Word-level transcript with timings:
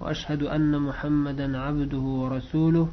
وأشهد 0.00 0.42
أن 0.42 0.82
محمدا 0.82 1.58
عبده 1.58 1.98
ورسوله 1.98 2.88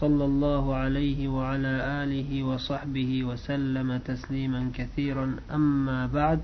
صلى 0.00 0.24
الله 0.24 0.74
عليه 0.74 1.28
وعلى 1.28 1.72
آله 2.02 2.42
وصحبه 2.42 3.24
وسلم 3.24 3.98
تسليما 3.98 4.70
كثيرا. 4.74 5.36
أما 5.50 6.06
بعد 6.06 6.40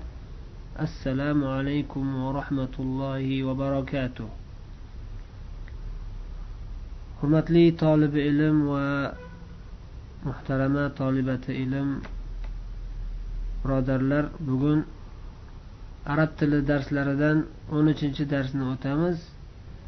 السلام 0.79 1.43
عليكم 1.43 2.15
ورحمة 2.15 2.75
الله 2.79 3.43
وبركاته. 3.43 4.29
حرمت 7.21 7.51
لي 7.51 7.71
طالب 7.71 8.17
علم 8.17 8.57
ومحترمة 10.25 10.87
طالبة 10.87 11.45
علم 11.49 12.01
برادر 13.65 14.01
لر 14.01 14.29
arab 16.07 16.29
أردت 16.39 16.43
darslaridan 16.69 17.45
o'n 17.71 17.87
uchinchi 17.87 18.25
درسنا 18.25 18.65
o'tamiz. 18.73 19.40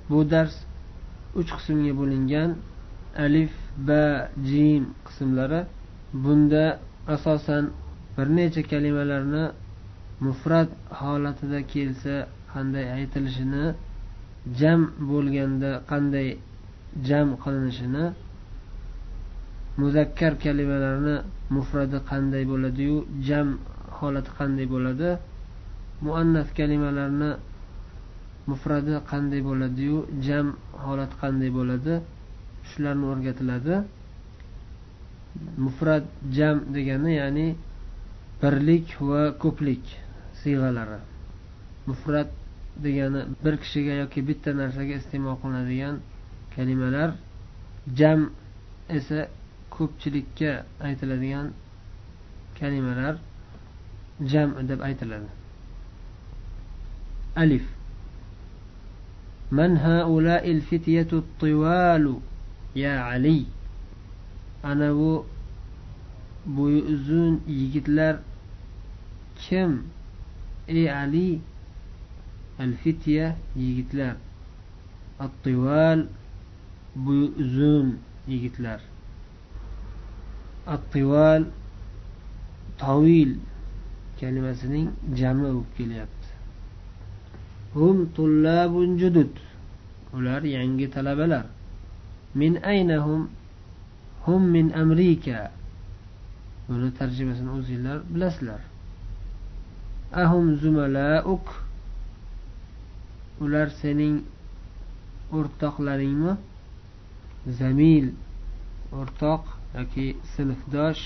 Bu 0.09 0.19
dars 0.31 0.55
uch 1.39 1.51
qismga 1.57 1.93
bo'lingan 1.99 2.49
alif 3.25 3.53
ba 3.87 4.03
jim 4.49 4.83
qismlari. 5.05 5.61
Bunda 6.23 6.65
asosan 7.15 7.63
bir 8.15 8.27
necha 8.37 8.61
kalimalarni 8.71 9.45
mufrat 10.25 10.69
holatida 10.99 11.59
kelsa 11.73 12.15
qanday 12.53 12.85
aytilishini 12.97 13.65
jam 14.59 14.81
bo'lganda 15.11 15.71
qanday 15.91 16.27
jam 17.07 17.27
qilinishini 17.43 18.05
muzakkar 19.81 20.33
kalimalarni 20.43 21.15
mufradi 21.55 21.97
qanday 22.11 22.43
bo'ladiyu 22.51 22.97
jam 23.27 23.47
holati 23.97 24.31
qanday 24.39 24.65
bo'ladi 24.73 25.09
muannas 26.05 26.47
kalimalarni 26.59 27.31
mufradi 28.51 28.93
qanday 29.11 29.41
bo'ladiyu 29.49 29.97
jam 30.25 30.47
holat 30.85 31.11
qanday 31.21 31.49
bo'ladi 31.57 31.93
shularni 32.69 33.05
o'rgatiladi. 33.13 33.75
Mufrat 35.65 36.05
jam 36.37 36.57
degani 36.75 37.11
ya'ni 37.21 37.47
birlik 38.41 38.87
va 39.09 39.21
ko'plik 39.43 39.83
siyg'alari. 40.41 40.99
Mufrat 41.89 42.29
degani 42.85 43.21
bir 43.43 43.55
kishiga 43.63 43.93
yoki 44.01 44.19
bitta 44.29 44.49
narsaga 44.61 44.93
iste'mol 45.01 45.35
qilinadigan 45.41 45.95
kalimalar. 46.55 47.09
Jam 47.99 48.19
esa 48.97 49.19
ko'pchilikka 49.75 50.51
aytiladigan 50.87 51.47
kalimalar. 52.59 53.15
Jam 54.31 54.49
deb 54.69 54.79
aytiladi. 54.87 55.29
Alif. 57.43 57.65
من 59.52 59.76
هؤلاء 59.76 60.50
الفتية 60.50 61.08
الطوال 61.12 62.14
يا 62.76 62.98
علي 63.00 63.44
أنا 64.64 64.92
bu 64.92 65.24
bo'yi 66.46 66.82
uzun 66.82 67.40
yigitlar 67.48 68.16
kim 69.42 69.82
ey 70.68 70.92
ali 70.92 71.40
al 72.58 72.72
fitya 72.82 73.36
yigitlar 73.56 74.16
attival 75.20 76.00
bo'yi 76.96 77.26
uzun 77.42 77.98
yigitlar 78.28 78.80
attival 80.66 81.42
tavil 82.78 83.30
kalimasining 84.20 84.88
jami 85.18 85.42
bo'lib 85.42 85.68
kelyapti 85.76 86.28
hum 87.74 87.96
tullabun 88.16 88.90
judud 89.00 89.32
Ular 90.13 90.41
yangi 90.43 90.87
talabalar. 90.91 91.45
Min 92.35 92.53
aynahum 92.63 93.29
hum? 94.25 94.41
Min 94.55 94.71
amrika 94.81 95.51
buni 96.67 96.89
tarjimasini 96.99 97.49
o'zinglar 97.57 97.99
bilasizlar. 98.13 98.61
Ahum 100.23 100.45
zumalauk? 100.61 101.47
Ular 103.43 103.67
sening 103.81 104.15
o'rtoqlaringmi? 105.37 106.33
Zamil 107.59 108.07
o'rtoq 108.99 109.43
yoki 109.77 110.07
sinfdosh 110.33 111.03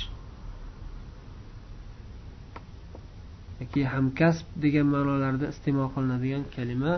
yoki 3.60 3.82
hamkasb 3.94 4.48
degan 4.64 4.88
ma'nolarda 4.94 5.46
iste'mol 5.54 5.90
qilinadigan 5.96 6.44
kalima 6.56 6.94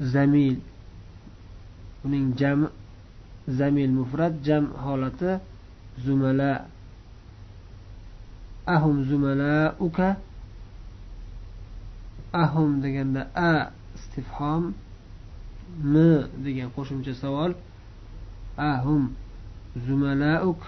zamil. 0.00 0.60
Uning 2.04 2.36
jami 2.36 2.66
zamil 3.48 3.90
mufrat 3.90 4.32
jam 4.42 4.72
holati 4.74 5.40
zumala. 6.04 6.66
Ahum 8.66 9.04
zumala 9.04 9.74
uka. 9.80 10.16
Ahum 12.32 12.80
deganda 12.82 13.28
a 13.34 13.72
istifhom. 13.94 14.74
M 15.84 15.94
degan 16.44 16.70
qo'shimcha 16.74 17.14
savol. 17.14 17.54
Ahum 18.56 19.14
zumalauk 19.86 20.60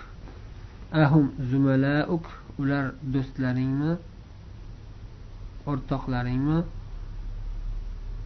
ahum 0.93 1.33
zumalauk 1.51 2.27
ular 2.59 2.93
do'stlaringmi? 3.13 3.97
O'rtoqlaringmi? 5.67 6.59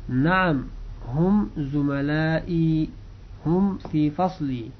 Naam. 0.08 0.58
Hum 1.04 1.50
zumalai 1.72 2.90
hum 3.44 3.78
fi 3.90 4.10
fasli 4.10 4.72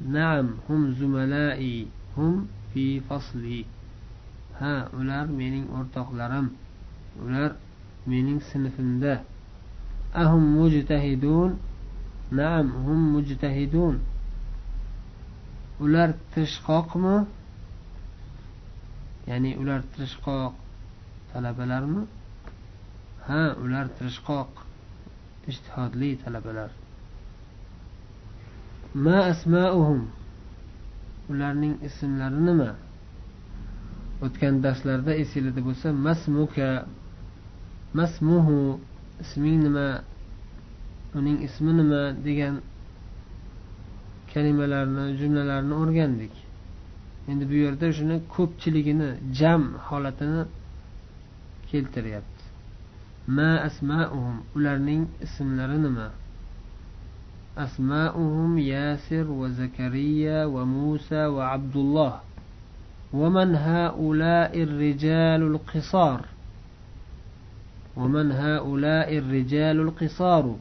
naam 0.00 0.46
hum 0.66 0.94
zumalai 0.98 1.88
hum 2.16 2.48
fi 2.72 3.00
fasli 3.08 3.66
ha 4.62 4.88
ular 4.98 5.26
mening 5.38 5.66
o'rtoqlarim. 5.76 6.46
Ular 7.24 7.50
mening 8.06 8.40
sinfimda. 8.50 9.14
Ahum 10.22 10.44
mujtahidun. 10.56 11.50
Naam 12.38 12.66
hum 12.84 13.00
mujtahidun. 13.14 13.94
Ular 15.84 16.10
tirishqoqmi 16.32 17.16
ya'ni 19.28 19.50
ular 19.60 19.80
tirishqoq 19.92 20.54
talabalarmi? 21.32 22.02
Ha 23.26 23.42
ular 23.64 23.86
tirishqoq 23.96 24.50
ijtihodli 25.50 26.10
talabalar. 26.24 26.70
Ma 28.94 29.18
asmauhum. 29.32 30.02
Ularning 31.30 31.74
ismlari 31.88 32.40
nima? 32.48 32.70
O'tgan 34.24 34.54
darslarda 34.64 35.12
esinglarda 35.22 35.62
bo'lsa 35.68 35.88
masmuka 36.06 36.68
masmuhu 37.98 38.58
isming 39.22 39.58
nima? 39.66 39.86
Uning 41.18 41.38
ismi 41.46 41.72
nima? 41.80 42.02
degan 42.26 42.54
kalimalarni 44.32 45.04
jumlalarni 45.20 45.74
o'rgandik. 45.82 46.34
Endi 47.30 47.44
bu 47.50 47.56
yerda 47.64 47.86
shuni 47.98 48.16
ko'pchiligini 48.34 49.10
jam 49.38 49.62
holatini 49.86 50.42
keltiryapti. 51.70 52.31
ma 53.31 53.61
asmauhum 53.67 54.43
ularning 54.55 55.07
ismlari 55.21 55.77
nima 55.77 56.11
أسماؤهم 57.57 58.57
ياسر 58.57 59.31
وزكريا 59.31 60.45
وموسى 60.45 61.25
وعبد 61.25 61.75
الله 61.75 62.19
ومن 63.13 63.55
هؤلاء 63.55 64.63
الرجال 64.63 65.41
القصار 65.41 66.25
ومن 67.95 68.31
هؤلاء 68.31 69.17
الرجال 69.17 69.79
القصار 69.79 70.55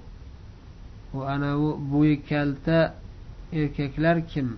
وأنا 1.14 1.56
بويكالتا 1.90 2.94
إرككلر 3.54 4.20
كم 4.20 4.48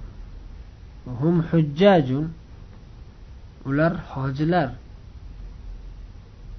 هم 1.06 1.43
حجاج 1.43 2.25
ولر 3.67 3.97
حاجلر 3.99 4.71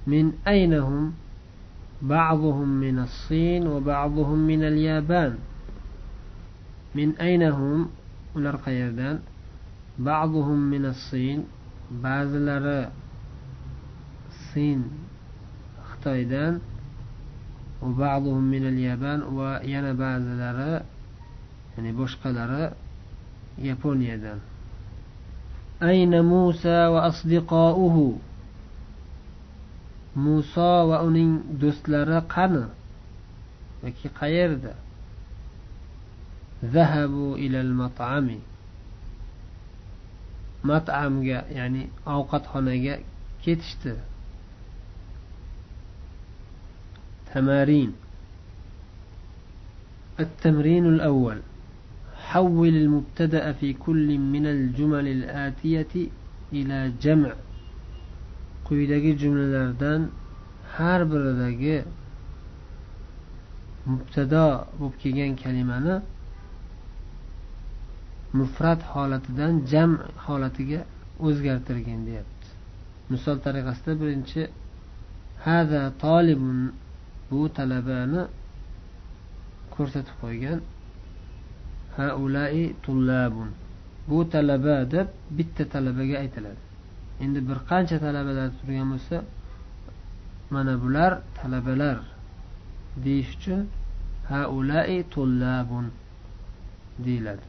من 0.06 0.32
أين 0.48 0.74
هم 0.74 1.12
بعضهم 2.02 2.68
من 2.68 2.98
الصين 2.98 3.66
وبعضهم 3.66 4.38
من 4.38 4.64
اليابان 4.64 5.38
من 6.94 7.08
أين 7.20 7.42
هم 7.42 7.88
ular 8.34 8.56
qayerdan 8.64 9.20
بعضهم 9.98 10.58
من 10.70 10.84
الصين 10.86 11.44
ba'zilari 11.90 12.86
sin 14.54 14.86
xitoydan 15.90 16.62
وبعضهم 17.82 18.42
من 18.44 18.62
اليابان 18.68 19.22
وينا 19.22 19.90
ba'zilari 19.92 20.86
ya'ni 21.76 21.90
boshqalari 21.92 22.70
yaponiyadan 23.58 24.38
أين 25.82 26.24
موسى 26.24 26.86
وأصدقاؤه 26.86 27.96
muso 30.15 30.87
va 30.89 30.97
uning 31.07 31.31
do'stlari 31.61 32.19
qani 32.33 32.63
yoki 33.83 34.07
qayerda 34.19 34.73
zahabu 36.73 37.35
ilal 37.45 37.73
mat'ami 37.81 38.39
mat'amga 40.63 41.39
ya'ni 41.57 41.83
ovqatxonaga 42.05 42.95
ketishdi 43.43 43.93
تمارين 47.35 47.91
التمرين 50.19 50.85
الأول 50.85 51.37
حول 52.15 52.67
المبتدأ 52.67 53.51
في 53.51 53.73
كل 53.73 54.17
من 54.17 54.47
الجمل 54.47 55.07
الآتية 55.07 55.93
إلى 56.53 56.91
جمع 57.01 57.33
quyidagi 58.67 59.11
jumlalardan 59.21 60.01
har 60.75 61.01
biridagi 61.11 61.77
mubtado 63.89 64.45
bo'lib 64.77 64.95
kelgan 65.01 65.33
kalimani 65.43 65.95
mufrat 68.39 68.81
holatidan 68.93 69.53
jam 69.71 69.91
holatiga 70.25 70.79
o'zgartirgin 71.25 71.99
deyapti. 72.07 72.47
Misol 73.11 73.37
tariqasida 73.45 73.93
birinchi 74.01 74.41
hada 75.45 75.81
tolibun 76.03 76.59
bu 77.29 77.41
talabani 77.57 78.21
ko'rsatib 79.75 80.15
qo'ygan 80.23 80.59
haulai 81.97 82.63
tullabun 82.83 83.49
bu 84.09 84.19
talaba 84.33 84.75
deb 84.93 85.07
bitta 85.37 85.63
talabaga 85.73 86.15
aytiladi. 86.23 86.64
Endi 87.23 87.39
bir 87.49 87.59
qancha 87.69 87.97
talabalar 88.05 88.49
turgan 88.59 88.87
bo'lsa 88.93 89.17
mana 90.53 90.73
bular 90.83 91.11
talabalar 91.39 91.97
deyish 93.03 93.31
uchun 93.37 93.61
haulai 94.31 94.97
tullabun 95.13 95.85
deyiladi. 97.05 97.45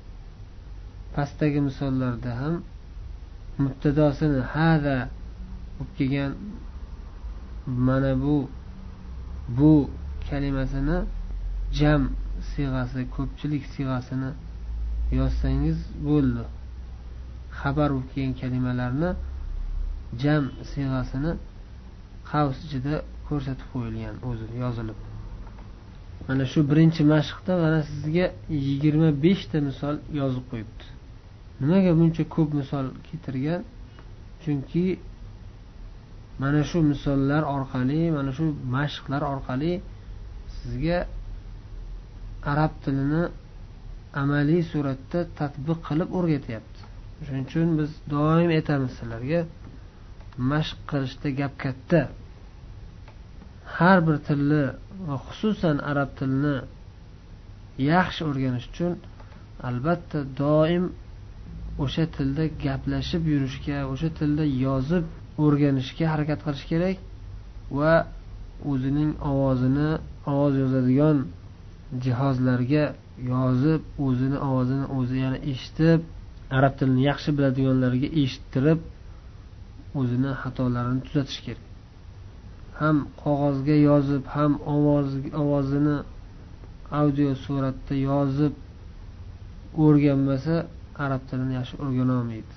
Pastdagi 1.14 1.60
misollarda 1.68 2.30
ham 2.40 2.54
mubtadosini 3.64 4.40
hada 4.54 4.98
bo'lib 5.76 5.90
kelgan 5.98 6.32
mana 7.86 8.12
bu 8.24 8.36
bu 9.58 9.72
kalimasini 10.28 10.98
jam 11.78 12.02
siyg'asi 12.50 13.00
ko'pchilik 13.16 13.64
siyg'asini 13.74 14.30
yozsangiz 15.18 15.78
bo'ldi. 16.08 16.44
Xabar 17.60 17.88
bo'lib 17.94 18.08
kelgan 18.14 18.34
kalimalarni 18.42 19.10
jam 20.22 20.44
siyg'asini 20.70 21.32
qavs 22.30 22.58
ichida 22.66 22.94
ko'rsatib 23.28 23.68
qo'yilgan 23.72 24.16
o'zi 24.28 24.46
yozilib. 24.62 24.98
Mana 26.28 26.44
shu 26.52 26.60
birinchi 26.70 27.02
mashqda 27.14 27.52
mana 27.64 27.80
sizga 27.90 28.26
yigirma 28.66 29.10
beshta 29.24 29.58
misol 29.68 29.96
yozib 30.20 30.44
qo'yibdi. 30.50 30.84
Nimaga 31.60 31.92
buncha 31.98 32.24
ko'p 32.36 32.50
misol 32.60 32.86
keltirgan? 33.06 33.60
Chunki 34.42 34.84
mana 36.42 36.60
shu 36.70 36.78
misollar 36.92 37.42
orqali 37.56 38.00
mana 38.16 38.30
shu 38.36 38.44
mashqlar 38.76 39.22
orqali 39.32 39.72
sizga 40.58 40.98
arab 42.52 42.72
tilini 42.84 43.22
amaliy 44.22 44.62
suratda 44.72 45.20
tadbiq 45.38 45.78
qilib 45.88 46.08
o'rgatyapti. 46.18 46.80
Shuning 47.26 47.44
uchun 47.48 47.68
biz 47.78 47.90
doim 48.14 48.50
aytamiz 48.58 48.92
sizlarga 48.98 49.40
mashq 50.38 50.78
qilishda 50.90 51.28
gap 51.40 51.52
katta. 51.64 52.00
Har 53.76 53.98
bir 54.06 54.16
tilni 54.28 54.64
va 55.06 55.16
xususan 55.26 55.76
arab 55.90 56.10
tilini 56.18 56.56
yaxshi 57.92 58.22
o'rganish 58.28 58.66
uchun 58.72 58.92
albatta 59.68 60.18
doim 60.42 60.84
o'sha 61.84 62.04
tilda 62.16 62.44
gaplashib 62.64 63.22
yurishga 63.32 63.78
o'sha 63.92 64.08
tilda 64.18 64.44
yozib 64.66 65.04
o'rganishga 65.44 66.04
harakat 66.12 66.40
qilish 66.46 66.66
kerak 66.72 66.96
va 67.78 67.94
o'zining 68.72 69.10
ovozini 69.30 69.90
ovoz 70.32 70.54
yozadigan 70.62 71.18
jihozlarga 72.04 72.84
yozib 73.32 73.82
o'zini 74.06 74.38
ovozini 74.48 74.86
o'zi 74.98 75.16
yana 75.24 75.38
eshitib 75.52 76.00
arab 76.58 76.72
tilini 76.78 77.02
yaxshi 77.10 77.30
biladiganlarga 77.36 78.08
eshittirib 78.22 78.78
o'zini 79.99 80.31
xatolarini 80.41 81.01
tuzatish 81.07 81.39
kerak 81.45 81.65
ham 82.79 82.97
qog'ozga 83.23 83.75
yozib 83.89 84.23
ham 84.35 84.51
ovoz 84.75 85.09
ovozini 85.41 85.97
audio 87.01 87.29
suratda 87.45 87.95
yozib 88.09 88.53
o'rganmasa 89.85 90.55
arab 91.05 91.21
tilini 91.29 91.53
yaxshi 91.59 91.75
o'rganolmaydi 91.83 92.55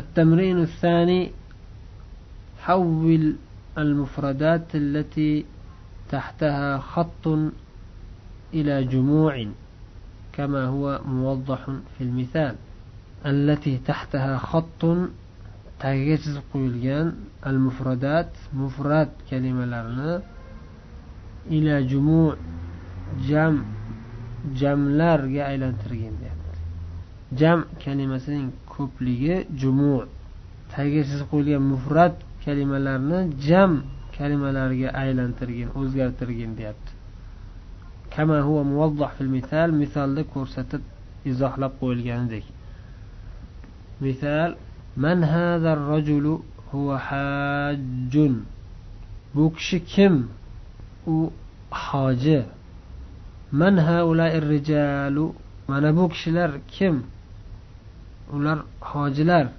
التمرين 0.00 0.58
الثاني 0.58 1.30
حول 2.58 3.36
المفردات 3.78 4.74
التي 4.74 5.44
تحتها 6.10 6.78
خط 6.78 7.26
إلى 8.54 8.84
جموع 8.84 9.46
كما 10.32 10.66
هو 10.66 11.00
موضح 11.06 11.66
في 11.98 12.04
المثال 12.04 12.54
التي 13.26 13.78
تحتها 13.78 14.38
خط 14.38 14.84
tagiga 15.81 16.15
chizib 16.23 16.45
qo'yilgan 16.51 17.07
al 17.49 17.57
mufradat 17.65 18.31
mufrat 18.61 19.11
kalimalarni 19.29 20.13
ila 21.57 21.75
jumu 21.91 22.23
jam 23.29 23.53
jamlarga 24.59 25.41
aylantirgin 25.51 26.13
deyapti. 26.21 26.59
Jam 27.39 27.59
kalimasining 27.83 28.47
ko'pligi 28.73 29.35
jumu 29.61 29.95
tagiga 30.73 31.01
chizib 31.09 31.27
qo'yilgan 31.31 31.63
mufrat 31.73 32.15
kalimalarni 32.45 33.19
jam 33.47 33.71
kalimalarga 34.17 34.87
aylantirgin 35.03 35.69
o'zgartirgin 35.79 36.51
deyapti. 36.59 36.91
Kama 38.13 38.37
huwa 38.47 38.63
muvaddah 38.71 39.09
fil 39.17 39.31
misal 39.37 39.69
misalda 39.81 40.21
ko'rsatib 40.33 40.81
izohlab 41.31 41.73
qo'yilganidek. 41.81 42.45
Misol 44.05 44.51
من 44.99 45.23
هذا 45.23 45.73
الرجل 45.73 46.39
هو 46.75 46.97
حاج؟ 46.97 48.31
بوكش 49.35 49.75
كم؟ 49.95 50.27
حاجة. 51.71 52.45
من 53.53 53.79
هؤلاء 53.79 54.37
الرجال؟ 54.37 55.31
من 55.69 55.91
بوكش 55.91 56.29
لر 56.29 56.59
كم؟ 56.79 57.01
ولر 58.33 58.63
حاج 58.81 59.21
لر. 59.21 59.49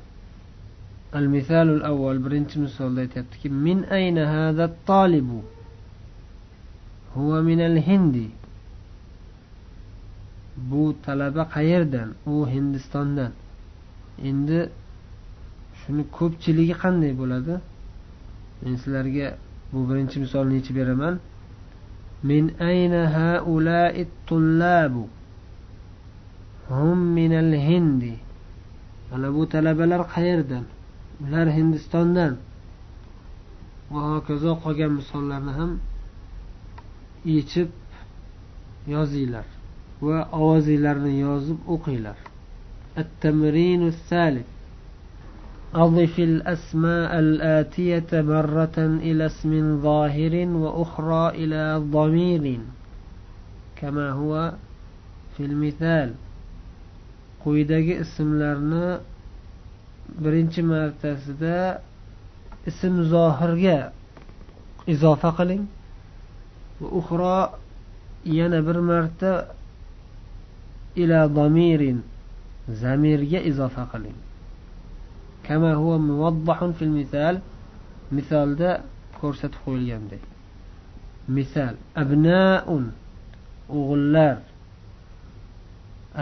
المثال 1.15 1.69
الأول 1.69 2.19
برنت 2.19 2.59
مثال 2.59 3.09
من 3.45 3.85
أين 3.85 4.19
هذا 4.19 4.65
الطالب؟ 4.65 5.43
هو 7.17 7.43
من 7.43 7.61
الهند. 7.61 8.31
بو 10.59 10.93
طلبة 11.07 11.43
قيردا 11.43 12.13
أو 12.27 12.45
هندستان 12.45 13.31
إند 14.25 14.71
shuni 15.90 16.04
ko'pchiligi 16.18 16.76
qanday 16.84 17.14
bo'ladi 17.22 17.56
men 18.62 18.74
sizlarga 18.82 19.28
bu 19.72 19.80
birinchi 19.90 20.18
misolni 20.24 20.54
yechib 20.60 20.76
beraman 20.80 21.16
min 22.30 22.44
ayna 22.72 23.02
haulai 23.18 24.08
tullabu 24.28 25.04
hum 26.70 26.98
minal 27.18 27.54
hindi 27.68 28.14
mana 29.10 29.28
bu 29.36 29.42
talabalar 29.54 30.02
qayerdan 30.16 30.66
ular 31.24 31.48
hindistondan 31.58 32.34
va 33.92 34.02
hokazo 34.12 34.52
qolgan 34.64 34.92
misollarni 35.00 35.52
ham 35.60 35.72
yechib 37.36 37.70
yozinglar 38.94 39.48
va 40.06 40.18
ovozinglarni 40.40 41.12
yozib 41.26 41.60
o'qinglar 41.76 42.18
التمرين 42.98 43.82
الثالث 43.94 44.48
أضف 45.76 46.20
الأسماء 46.20 47.20
الآتية 47.20 48.12
مرة 48.14 48.78
إلى 48.78 49.26
اسم 49.26 49.82
ظاهر 49.82 50.34
وأخرى 50.48 51.30
إلى 51.30 51.84
ضمير 51.92 52.60
كما 53.76 54.12
هو 54.12 54.54
في 55.38 55.46
المثال 55.46 56.14
quyidagi 57.46 57.94
ismlarni 58.04 58.98
birinchi 60.24 60.62
martasida 60.72 61.82
ism 62.70 62.94
zohirga 63.14 63.78
izofa 64.94 65.30
qiling 65.38 65.64
va 66.82 66.88
uxro 67.00 67.38
yana 68.38 68.60
bir 68.68 68.78
marta 68.90 69.32
ila 71.02 71.20
domirin 71.38 72.00
zamirga 72.82 73.40
izofa 73.50 73.84
qiling 73.92 74.18
Kama 75.47 75.75
huwa 75.75 75.97
muvaddahun 75.99 76.73
fil 76.79 76.93
misal 77.01 77.35
misolda 78.11 78.71
ko'rsatib 79.21 79.61
qo'yilgandek 79.65 80.23
misal 81.37 81.75
abnaun 82.03 82.85
o'g'illar 83.79 84.37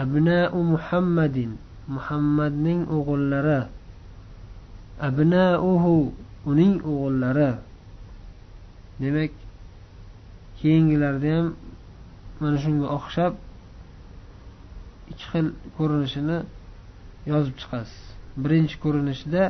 abnau 0.03 0.63
muhammadin 0.73 1.51
muhammadning 1.95 2.81
o'g'illari 2.95 3.61
abnauhu 5.07 6.13
uning 6.45 6.75
o'g'illari 6.91 7.51
demak 9.01 9.33
keyingilarda 10.59 11.29
ham 11.35 11.47
mana 12.39 12.57
shunga 12.63 12.87
o'xshab 12.97 13.33
ikki 15.11 15.25
xil 15.31 15.47
ko'rinishini 15.77 16.37
yozib 17.31 17.55
chiqasiz 17.61 18.08
birinchi 18.43 18.75
ko'rinishida 18.83 19.43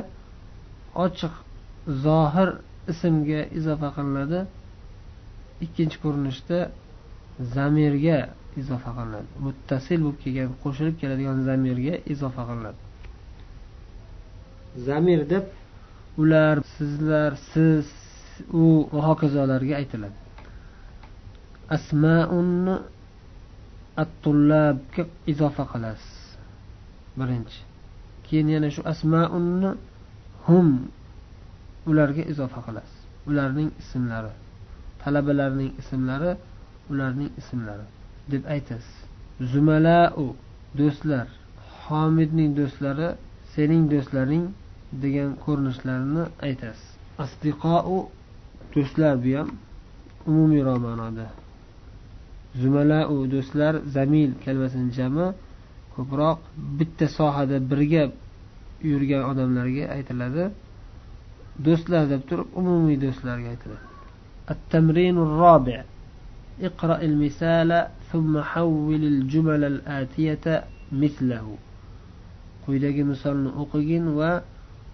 ochiq 1.04 1.34
zohir 2.04 2.48
ismga 2.92 3.40
izofa 3.58 3.88
qilinadi. 3.96 4.40
Ikkinchi 5.64 5.98
ko'rinishda 6.04 6.58
zamirga 7.54 8.18
izofa 8.60 8.90
qilinadi. 8.96 9.28
Muttasil 9.46 9.98
bo'lib 10.04 10.18
kelgan 10.24 10.50
qo'shilib 10.62 10.96
keladigan 11.00 11.38
zamirga 11.48 11.94
izofa 12.12 12.42
qilinadi. 12.48 12.80
Zamir 14.86 15.20
deb 15.32 15.44
ular 16.22 16.56
sizlar 16.76 17.32
siz 17.52 17.86
u 18.62 18.66
va 18.92 19.00
hokazolarga 19.08 19.74
aytiladi. 19.80 20.18
Asmaunni 21.76 22.76
attullabga 24.02 25.02
izofa 25.32 25.64
qilasiz. 25.72 26.14
Birinchi 27.20 27.69
keyin 28.30 28.48
yana 28.54 28.68
shu 28.74 28.82
asmaunni 28.92 29.70
hum 30.46 30.68
ularga 31.90 32.22
izofa 32.32 32.60
qilasiz. 32.66 32.98
Ularning 33.28 33.70
ismlari 33.82 34.32
talabalarning 35.02 35.70
ismlari 35.80 36.32
ularning 36.90 37.30
ismlari 37.40 37.86
deb 38.30 38.42
aytasiz. 38.54 38.96
Zumalau 39.52 40.26
do'stlar. 40.78 41.26
Homidning 41.84 42.50
do'stlari 42.58 43.08
sening 43.54 43.82
do'stlaring 43.92 44.44
degan 45.02 45.30
ko'rinishlarini 45.44 46.24
aytasiz. 46.46 46.88
Asdiqou 47.24 47.98
do'stlar 48.74 49.14
bu 49.24 49.30
ham 49.38 49.48
umumiyroq 50.30 50.78
ma'noda 50.86 51.26
zumalau 52.60 53.30
do'stlar 53.30 53.74
zamil 53.96 54.30
kalimasini 54.44 54.92
jami 54.98 55.26
ko'proq 55.99 56.39
bitta 56.77 57.05
sohada 57.17 57.57
birga 57.71 58.03
yurgan 58.89 59.23
odamlarga 59.31 59.83
aytiladi 59.95 60.43
do'stlar 61.65 62.03
deb 62.13 62.21
turib 62.29 62.47
umumiy 62.61 62.97
do'stlarga 63.05 63.49
aytiladi 63.55 63.85
التمرين 64.53 65.17
الرابع 65.17 65.83
اقرأ 66.61 67.01
المثال 67.09 67.87
ثم 68.11 68.33
حول 68.41 69.01
الجمل 69.13 69.63
الآتية 69.73 70.45
مثله 70.91 71.47
quyidagi 72.65 73.03
misolni 73.05 73.49
o'qigin 73.61 74.05
va 74.17 74.31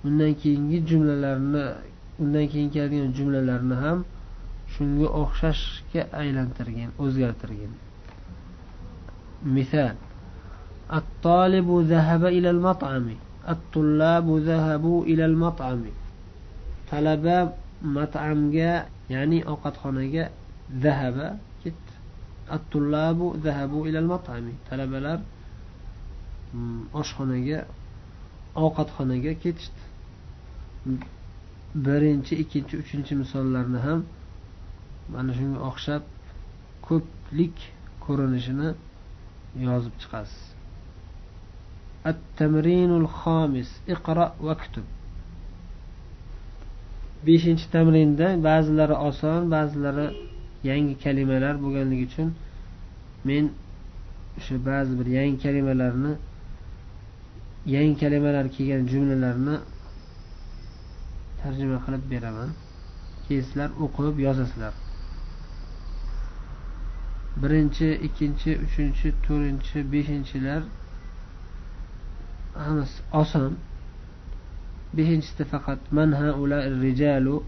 undan 0.04 0.34
keyingi 0.42 0.80
jumlalarni 0.90 1.66
undan 2.24 2.46
keyin 2.52 2.70
keladigan 2.74 3.12
jumlalarni 3.18 3.76
ham 3.84 4.00
shunga 4.74 5.08
o'xshashga 5.22 6.02
aylantirgin 6.22 6.90
o'zgartirgin 7.04 7.72
misol 9.56 9.96
الطالب 10.94 11.68
ذهب 11.94 12.26
إلى 12.26 12.50
المطعم 12.50 13.08
الطلاب 13.50 14.28
ذهبوا 14.38 15.00
إلى 15.06 15.26
المطعم 15.26 15.84
talaba 16.92 17.56
mat'amga 17.82 18.72
ya'ni 19.10 19.40
ovqatxonaga 19.52 20.24
zahaba 20.84 21.28
ketdi 21.64 21.94
attullabu 22.56 23.26
zahabu 23.44 23.88
ilal 23.88 24.08
mat'ami 24.14 24.54
talabalar 24.70 25.20
oshxonaga 27.02 27.60
ovqatxonaga 28.66 29.32
ketishdi 29.44 29.84
birinchi 31.86 32.34
ikkinchi 32.44 32.76
uchinchi 32.84 33.14
misollarni 33.22 33.80
ham 33.88 34.00
mana 35.14 35.32
shunga 35.38 35.60
o'xshab 35.70 36.04
ko'plik 36.88 37.58
ko'rinishini 38.06 38.70
yozib 39.68 39.94
chiqasiz 40.02 40.42
التمرين 42.12 42.92
الخامس 43.02 43.70
اقرأ 43.90 44.28
واكتب 44.42 44.84
beshinchi 47.26 47.66
tamrinda 47.74 48.28
ba'zilari 48.48 48.96
oson 49.10 49.42
ba'zilari 49.54 50.08
yangi 50.70 50.96
kalimalar 51.04 51.56
bo'lganligi 51.64 52.06
uchun 52.10 52.30
men 53.28 53.44
o'sha 54.38 54.56
ba'zi 54.70 54.94
bir 55.00 55.08
yangi 55.18 55.38
kalimalarni 55.46 56.14
yangi 57.76 57.96
kalimalar 58.04 58.46
kelgan 58.56 58.84
jumlalarni 58.92 59.56
tarjima 61.42 61.78
qilib 61.86 62.04
beraman 62.14 62.50
keyin 63.26 63.44
sizlar 63.48 63.70
o'qib 63.84 64.16
yozasizlar 64.26 64.74
birinchi 67.42 67.88
ikkinchi 68.08 68.52
uchinchi 68.66 69.08
to'rtinchi 69.26 69.78
beshinchilar 69.94 70.62
hammasi 70.64 70.85
oson 73.13 73.57
beshinchisida 74.95 75.45
faqat 75.45 75.81
manha 75.93 76.33
ula 76.43 76.59
rijalu 76.85 77.43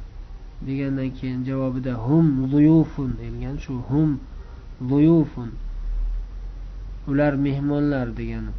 degandan 0.66 1.10
keyin 1.16 1.44
javobida 1.48 1.94
hum 1.94 2.26
zuyufun 2.50 3.10
deyilgan 3.18 3.56
shu 3.64 3.74
hum 3.88 4.20
zuyufun 4.90 5.50
ular 7.08 7.32
mehmonlar 7.46 8.08
degani. 8.18 8.52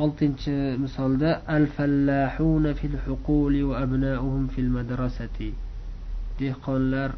Oltinchi 0.00 0.76
misolda 0.82 1.30
al 1.46 1.66
fallahuna 1.76 2.74
fil 2.74 2.96
huquli 3.06 3.62
va 3.68 3.74
abnauhum 3.84 4.48
fil 4.48 4.70
madrasati 4.76 5.50
dehqonlar 6.38 7.10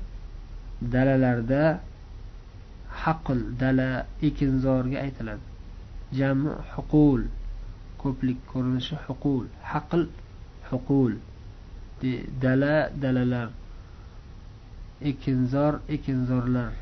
dalalarda 0.93 1.81
haql 3.03 3.39
dala 3.61 3.91
ekinzorga 4.29 4.97
aytiladi. 5.05 5.45
Jami 6.19 6.51
huqul. 6.75 7.23
Ko'plik 8.03 8.39
ko'rinishi 8.53 8.97
huqul 9.07 9.45
haql 9.73 10.03
huqul. 10.71 11.13
Dala 12.43 12.77
dalalar 13.03 13.49
ekinzor 15.11 15.75
ekinzorlar 15.97 16.73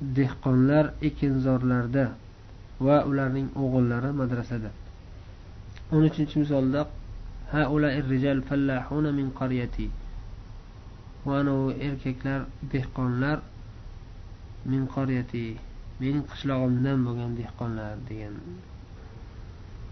dehqonlar 0.00 0.84
ekinzorlarda 1.08 2.04
va 2.86 2.96
ularning 3.10 3.48
o'g'illari 3.62 4.10
madrasada. 4.20 4.70
O'n 5.92 6.02
uchinchi 6.08 6.36
misolda 6.42 6.82
min 9.18 9.28
qaryati. 9.40 9.86
Anavi 11.38 11.72
erkaklar 11.86 12.40
dehqonlar 12.72 13.38
min 14.70 14.82
qaryati 14.94 15.44
mening 16.00 16.24
qishlog'imdan 16.30 16.98
bo'lgan 17.06 17.32
dehqonlar 17.40 17.92
degan 18.08 18.34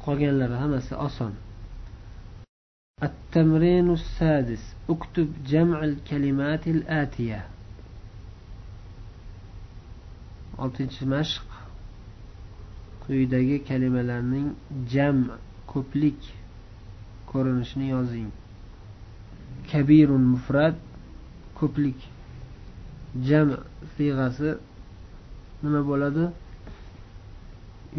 qolganlari 0.06 0.56
hammasi 0.64 0.96
oson 1.08 1.34
التمرين 3.04 3.90
السادس 3.94 4.76
اكتب 4.90 5.28
جمع 5.48 5.84
الكلمات 5.84 6.68
الآتية 6.68 7.46
oltinchi 10.62 11.06
mashq 11.14 11.48
quyidagi 13.04 13.58
kalimalarning 13.70 14.48
jam 14.94 15.18
ko'plik 15.72 16.20
ko'rinishini 17.32 17.88
yozing 17.96 18.30
kabirun 19.72 20.24
mufrat 20.34 20.76
ko'plik 21.60 22.00
jam 23.28 23.48
siyg'asi 23.96 24.50
nima 25.64 25.82
bo'ladi 25.90 26.26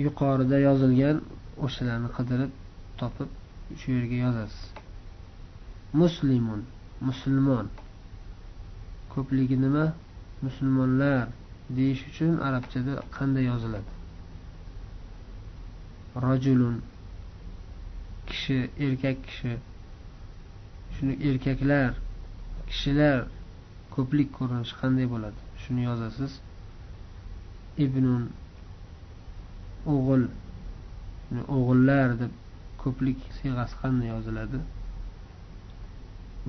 yuqorida 0.04 0.56
yozilgan 0.68 1.16
o'shalarni 1.65 2.09
qidirib 2.17 2.51
topib 2.99 3.29
shu 3.79 3.87
yerga 3.97 4.17
yozasiz. 4.25 4.63
Muslimun 6.01 6.61
musulmon. 7.07 7.67
Ko'pligi 9.13 9.57
nima? 9.65 9.85
Musulmonlar 10.45 11.27
deyish 11.77 12.03
uchun 12.09 12.33
arabchada 12.47 12.93
qanday 13.17 13.45
yoziladi? 13.51 13.91
Rajulun 16.25 16.75
kishi 18.29 18.57
erkak 18.85 19.17
kishi. 19.27 19.53
Shuni 20.95 21.13
erkaklar 21.29 21.91
kishilar 22.69 23.17
ko'plik 23.95 24.29
ko'rinishi 24.37 24.75
qanday 24.81 25.05
bo'ladi? 25.13 25.39
Shuni 25.63 25.81
yozasiz. 25.89 26.33
Ibnun 27.85 28.23
o'g'il 29.93 30.23
o'g'illar 31.35 32.09
deb 32.19 32.31
ko'plik 32.81 33.19
siyg'asi 33.37 33.75
qanday 33.81 34.07
yoziladi? 34.15 34.59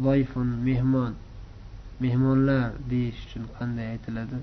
Voyfun 0.05 0.49
mehmon 0.67 1.13
mehmonlar 2.03 2.67
deyish 2.91 3.21
uchun 3.27 3.45
qanday 3.59 3.87
aytiladi? 3.95 4.39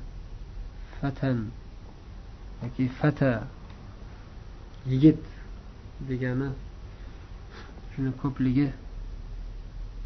Fatan 0.95 1.37
yoki 2.61 2.85
fata 2.99 3.31
yigit 4.91 5.21
degani 6.09 6.49
shuni 7.91 8.11
ko'pligi 8.21 8.67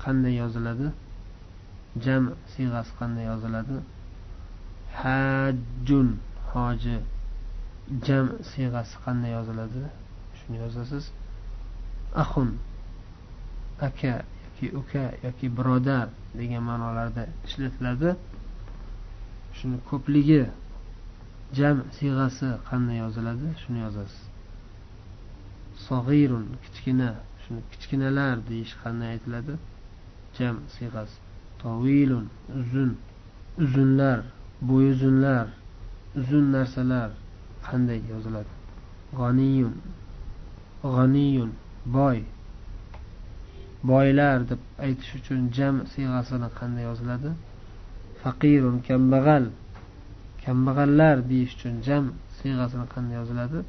qanday 0.03 0.33
yoziladi? 0.41 0.87
Jam 2.05 2.23
siyg'asi 2.51 2.91
qanday 2.99 3.25
yoziladi? 3.31 3.77
Hajjun 4.99 6.09
hoji 6.51 6.97
jam 8.05 8.25
siyg'asi 8.51 8.95
qanday 9.05 9.31
yoziladi? 9.37 9.83
Shuni 10.49 10.57
yozasiz? 10.57 11.11
Ahun 12.15 12.57
aka 13.81 14.23
yoki 14.61 14.77
uka 14.77 15.13
yoki 15.23 15.47
birodar 15.57 16.09
degan 16.37 16.63
ma'nolarda 16.69 17.23
ishlatiladi. 17.45 18.15
Shuni 19.57 19.77
ko'pligi 19.89 20.41
jam 21.57 21.77
siyg'asi 21.97 22.47
qanday 22.69 22.97
yoziladi? 23.03 23.47
Shuni 23.61 23.79
yozasiz. 23.85 24.23
Sog'irun 25.87 26.45
kichkina 26.63 27.09
shuni 27.43 27.61
kichkinalar 27.71 28.35
deyish 28.49 28.73
qanday 28.83 29.09
aytiladi? 29.15 29.53
Jam 30.37 30.55
siyg'asi. 30.75 31.17
Tovilun 31.61 32.25
uzun 32.59 32.91
uzunlar 33.63 34.19
bo'yuzunlar 34.69 35.45
uzun 36.19 36.45
narsalar 36.55 37.09
qanday 37.67 37.99
yoziladi? 38.13 38.51
G'oniyun 39.17 39.73
g'aniyun 40.83 41.51
boy. 41.85 42.19
Boylar 43.83 44.39
deb 44.49 44.61
aytish 44.85 45.11
uchun 45.19 45.41
jam 45.57 45.75
siyg'asini 45.91 46.49
qanday 46.59 46.83
yoziladi? 46.89 47.29
Faqirun 48.21 48.77
kambag'al. 48.87 49.45
Kambag'allar 50.43 51.17
deyish 51.29 51.53
uchun 51.57 51.75
jam 51.87 52.03
siyg'asini 52.39 52.85
qanday 52.93 53.15
yoziladi? 53.21 53.59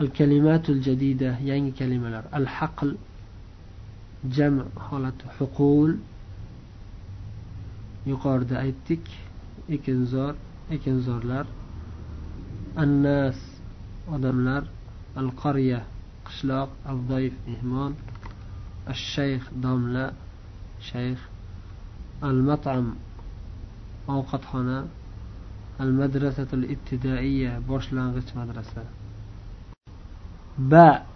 Al 0.00 0.08
kalimatul 0.18 0.80
jadida 0.86 1.30
yangi 1.50 1.72
kalimalar. 1.80 2.24
Al 2.38 2.46
haql 2.56 2.90
jam 4.36 4.54
holati 4.86 5.24
huqul. 5.36 5.90
Yuqorida 8.10 8.56
aytdik 8.64 9.04
ekinzor 9.76 10.34
ekinzorlar. 10.76 11.46
Annas 12.84 13.38
odamlar. 14.14 14.62
القرية 15.16 15.84
قشلاق 16.24 16.68
الضيف 16.88 17.32
إهمال 17.48 17.94
الشيخ 18.88 19.50
دملة 19.56 20.12
شيخ 20.80 21.28
المطعم 22.24 22.94
أوقاتخانة 24.08 24.86
المدرسة 25.80 26.46
الابتدائية 26.52 27.58
بوشلانغيتش 27.58 28.36
مدرسة. 28.36 28.84
باء 30.58 31.06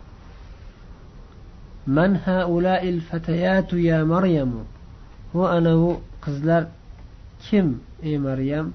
من 1.86 2.20
هؤلاء 2.24 2.88
الفتيات 2.88 3.72
يا 3.72 4.04
مريم؟ 4.04 4.64
هو 5.36 5.58
أنا 5.58 5.98
قزلر. 6.22 6.68
كم 7.50 7.78
إي 8.02 8.18
مريم؟ 8.18 8.72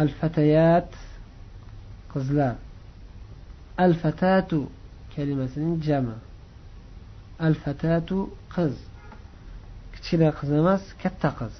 الفتيات 0.00 0.88
قزلر. 2.14 2.54
al 3.76 3.94
fatatu 3.94 4.68
kalimasining 5.14 5.82
jami. 5.82 6.16
Al 7.38 7.54
fatatu 7.54 8.30
qiz. 8.54 8.74
Kichkina 9.92 10.30
qiz 10.38 10.50
emas 10.60 10.82
katta 11.02 11.30
qiz. 11.38 11.54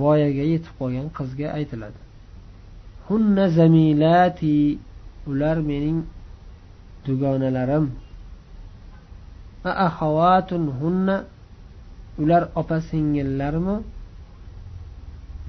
Voyaga 0.00 0.44
yetib 0.52 0.72
qolgan 0.78 1.08
qizga 1.18 1.46
aytiladi. 1.58 2.00
Hunna 3.08 3.44
zamilati. 3.58 4.78
Ular 5.30 5.58
mening 5.70 6.00
dugonalarim. 7.04 7.86
Va 9.62 9.72
axovatun 9.86 10.62
hunna. 10.80 11.16
Ular 12.20 12.42
opa 12.60 12.76
singillarmi 12.88 13.76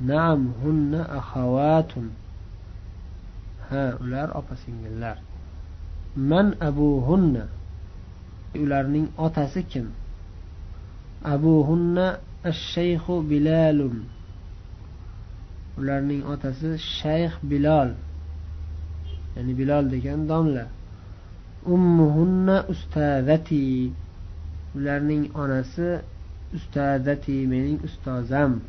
naam 0.10 0.54
hunna 0.62 1.02
axovatun 1.20 2.06
ha 3.70 3.84
ular 4.04 4.30
opa 4.40 4.56
singillar. 4.64 5.18
Man 6.16 6.56
abuhunna. 6.60 7.48
Ularning 8.56 9.08
otasi 9.18 9.64
kim? 9.70 9.92
Abuhunna 11.24 12.20
ashshayxu 12.44 13.24
bilalun 13.30 14.06
ularning 15.78 16.24
otasi 16.34 16.78
shayx 16.78 17.34
bilol 17.50 17.90
ya'ni 19.36 19.54
bilol 19.60 19.86
degan 19.94 20.28
domla. 20.28 20.66
Ummuhunna 21.66 22.66
ustazati. 22.74 23.92
Ularning 24.76 25.24
onasi 25.36 26.02
ustazati 26.56 27.48
mening 27.52 27.80
ustozam 27.88 28.62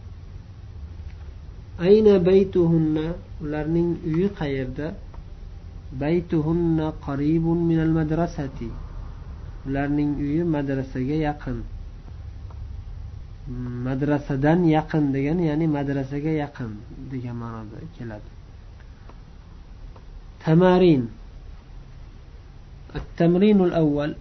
ayna 1.79 2.15
baytuhunna? 2.29 3.07
Ularning 3.43 3.91
uyi 4.11 4.29
qayerda? 4.39 4.87
baytuhunna 5.92 6.94
qaribun 7.06 7.60
minal 7.70 7.92
madrasati 8.00 8.70
ularning 9.68 10.12
uyi 10.26 10.44
madrasaga 10.44 11.16
yaqin 11.28 11.60
madrasadan 13.88 14.60
yaqin 14.78 15.04
degani 15.16 15.44
ya'ni 15.50 15.68
madrasaga 15.78 16.32
yaqin 16.44 16.72
degan 17.12 17.36
ma'noda 17.42 17.78
keladi 17.98 18.32
tamarin 20.44 21.04
التمرين 22.96 23.62
الأول 23.62 24.16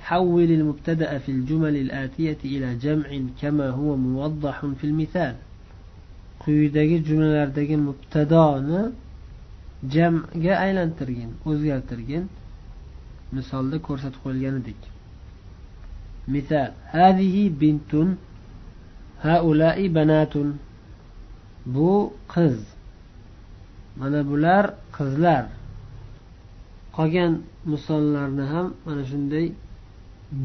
حول 0.00 0.50
المبتدأ 0.50 1.18
في 1.18 1.30
الجمل 1.32 1.76
الآتية 1.76 2.38
إلى 2.44 2.74
جمع 2.74 3.08
كما 3.42 3.68
هو 3.70 3.96
موضح 3.96 4.56
في 4.78 4.84
المثال 4.86 5.34
quyidagi 6.46 7.02
jumlalardagi 7.02 7.76
mubtadoni 7.76 8.80
jamga 9.89 10.53
aylantirgin 10.65 11.31
o'zgartirgin. 11.49 12.23
Misolda 13.35 13.77
ko'rsatib 13.87 14.19
qo'yilganidek. 14.23 14.81
Misol 16.33 16.67
hadihi 16.93 17.43
bintun 17.61 18.09
haulai 19.23 19.85
banatun. 19.97 20.47
Bu 21.65 22.13
qiz. 22.33 22.57
Mana 23.99 24.21
bular 24.29 24.65
qizlar. 24.97 25.45
Qolgan 26.95 27.33
misollarni 27.71 28.45
ham 28.53 28.67
mana 28.85 29.03
shunday 29.11 29.47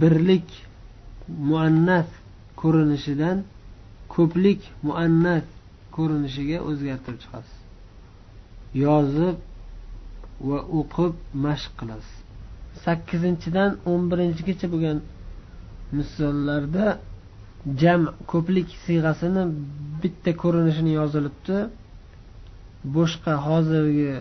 birlik 0.01 0.49
muannas 1.49 2.09
ko'rinishidan 2.61 3.38
ko'plik 4.14 4.61
muannas 4.87 5.46
ko'rinishiga 5.96 6.59
o'zgartirib 6.68 7.20
chiqasiz. 7.25 7.65
Yozib 8.85 9.37
va 10.49 10.59
o'qib 10.79 11.15
mashq 11.45 11.73
qilasiz. 11.81 12.15
Sakkizinchidan 12.85 13.71
o'n 13.91 14.03
birinchigacha 14.11 14.67
bo'lgan 14.73 14.99
misollarda 15.99 16.87
jam 17.83 18.03
ko'plik 18.33 18.69
siyg'asini 18.85 19.43
bitta 20.03 20.31
ko'rinishini 20.43 20.93
yozilibdi. 21.01 21.59
Boshqa 22.97 23.33
hozirgi 23.47 24.12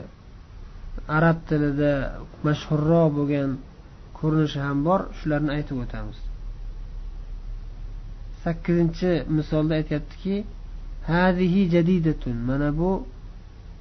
arab 1.18 1.38
tilida 1.50 1.94
mashhurroq 2.48 3.08
bo'lgan 3.18 3.50
ko'rinishi 4.20 4.60
ham 4.68 4.78
bor 4.88 5.00
shularni 5.18 5.52
aytib 5.58 5.78
o'tamiz. 5.84 6.20
Sakkizinchi 8.44 9.12
misolda 9.38 9.74
aytyaptiki 9.80 10.36
hadihi 11.12 11.62
jadidatun 11.76 12.38
mana 12.50 12.70
bu 12.80 12.92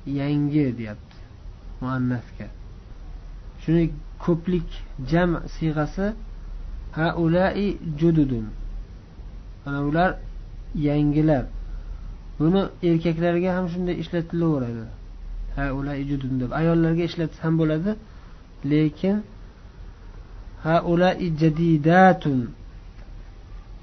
yangi 0.06 0.78
deyapti 0.78 1.16
muannasga. 1.80 2.46
Shuni 3.62 3.84
ko'plik 4.24 4.68
jam 5.10 5.30
siyg'asi 5.54 6.06
haulai 6.98 7.78
jududun. 8.00 8.46
Ana 9.66 9.80
ular 9.88 10.10
yangilar. 10.88 11.44
Buni 12.38 12.62
erkaklarga 12.88 13.50
ham 13.56 13.66
shunday 13.72 13.96
ishlatilaveradi. 14.02 14.84
Haulai 15.56 16.00
judun 16.10 16.40
deb. 16.40 16.50
Ayollarga 16.60 17.02
ishlatsa 17.10 17.38
ham 17.44 17.54
bo'ladi 17.60 17.92
lekin 18.70 19.16
haulai 20.66 21.26
jadidatun 21.40 22.40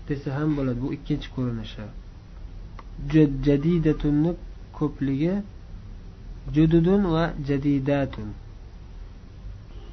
desa 0.07 0.29
ham 0.37 0.49
bo'ladi. 0.57 0.79
Bu 0.85 0.89
ikkinchi 0.97 1.27
ko'rinishi. 1.35 1.85
Jadidatunni 3.45 4.31
ko'pligi 4.77 5.33
jududun 6.55 7.03
va 7.13 7.23
jadidatun. 7.47 8.29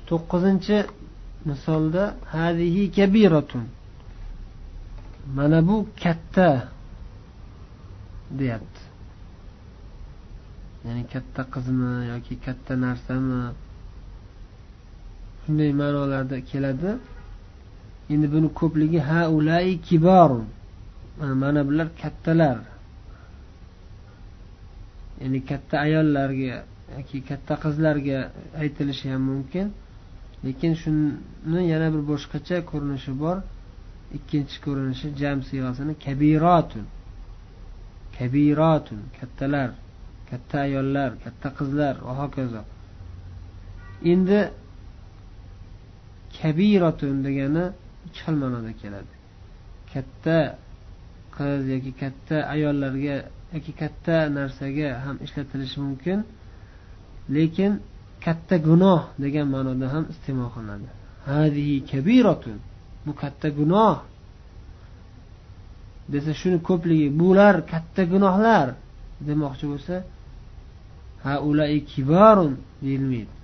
To'qqizinchi 0.08 0.78
misolda 1.48 2.04
hadihi 2.34 2.82
kabiratun. 2.96 3.64
Mana 5.36 5.58
bu 5.68 5.76
katta 6.02 6.48
deyapti. 8.38 8.82
Ya'ni 10.84 11.04
katta 11.12 11.42
qizmi 11.54 11.92
yoki 12.12 12.34
katta 12.46 12.72
narsami? 12.84 13.40
Shunday 15.42 15.70
ma'nolarda 15.80 16.38
keladi. 16.50 16.90
Endi 18.12 18.26
buni 18.34 18.48
ko'pligi 18.60 19.00
haulai 19.10 19.70
kibarun 19.88 20.46
mana 21.42 21.60
bular 21.68 21.88
kattalar. 22.02 22.58
Ya'ni 25.20 25.40
katta 25.50 25.76
ayollarga 25.86 26.56
yoki 26.96 27.18
katta 27.30 27.54
qizlarga 27.64 28.18
aytilishi 28.62 29.06
ham 29.12 29.22
mumkin. 29.30 29.66
Lekin 30.46 30.72
shuni 30.82 31.62
yana 31.72 31.88
bir 31.94 32.02
boshqacha 32.10 32.56
ko'rinishi 32.70 33.12
bor. 33.22 33.36
Ikkinchi 34.18 34.56
ko'rinishi 34.64 35.08
jam 35.20 35.38
siyg'asini 35.48 35.94
kabirotun 36.04 36.86
kabirotun 38.18 39.00
kattalar 39.18 39.70
katta 40.30 40.56
ayollar 40.66 41.10
katta 41.24 41.48
qizlar 41.58 41.94
va 42.06 42.12
hokazo. 42.22 42.62
Endi 44.12 44.40
kabirotun 46.38 47.16
degani 47.26 47.64
ikki 48.06 48.20
xil 48.24 48.36
ma'noda 48.42 48.72
keladi. 48.82 49.14
Katta 49.92 50.38
qiz 51.36 51.62
yoki 51.74 51.92
katta 52.02 52.36
ayollarga 52.54 53.16
yoki 53.52 53.72
katta 53.82 54.16
narsaga 54.38 54.88
ham 55.04 55.16
ishlatilishi 55.24 55.78
mumkin. 55.86 56.18
Lekin 57.36 57.72
katta 58.24 58.56
gunoh 58.68 59.02
degan 59.22 59.46
ma'noda 59.54 59.86
ham 59.94 60.04
iste'mol 60.12 60.50
qilinadi. 60.54 60.88
Hadihi 61.30 61.74
kabiratun. 61.90 62.58
Bu 63.04 63.12
katta 63.22 63.48
gunoh. 63.58 63.96
Desa 66.12 66.32
shuni 66.40 66.58
ko'pligi 66.68 67.08
bular 67.20 67.54
katta 67.72 68.02
gunohlar 68.12 68.68
demoqchi 69.28 69.64
bo'lsa 69.72 69.94
haulai 71.26 71.78
kibarun 71.92 72.52
deyilmaydi. 72.84 73.34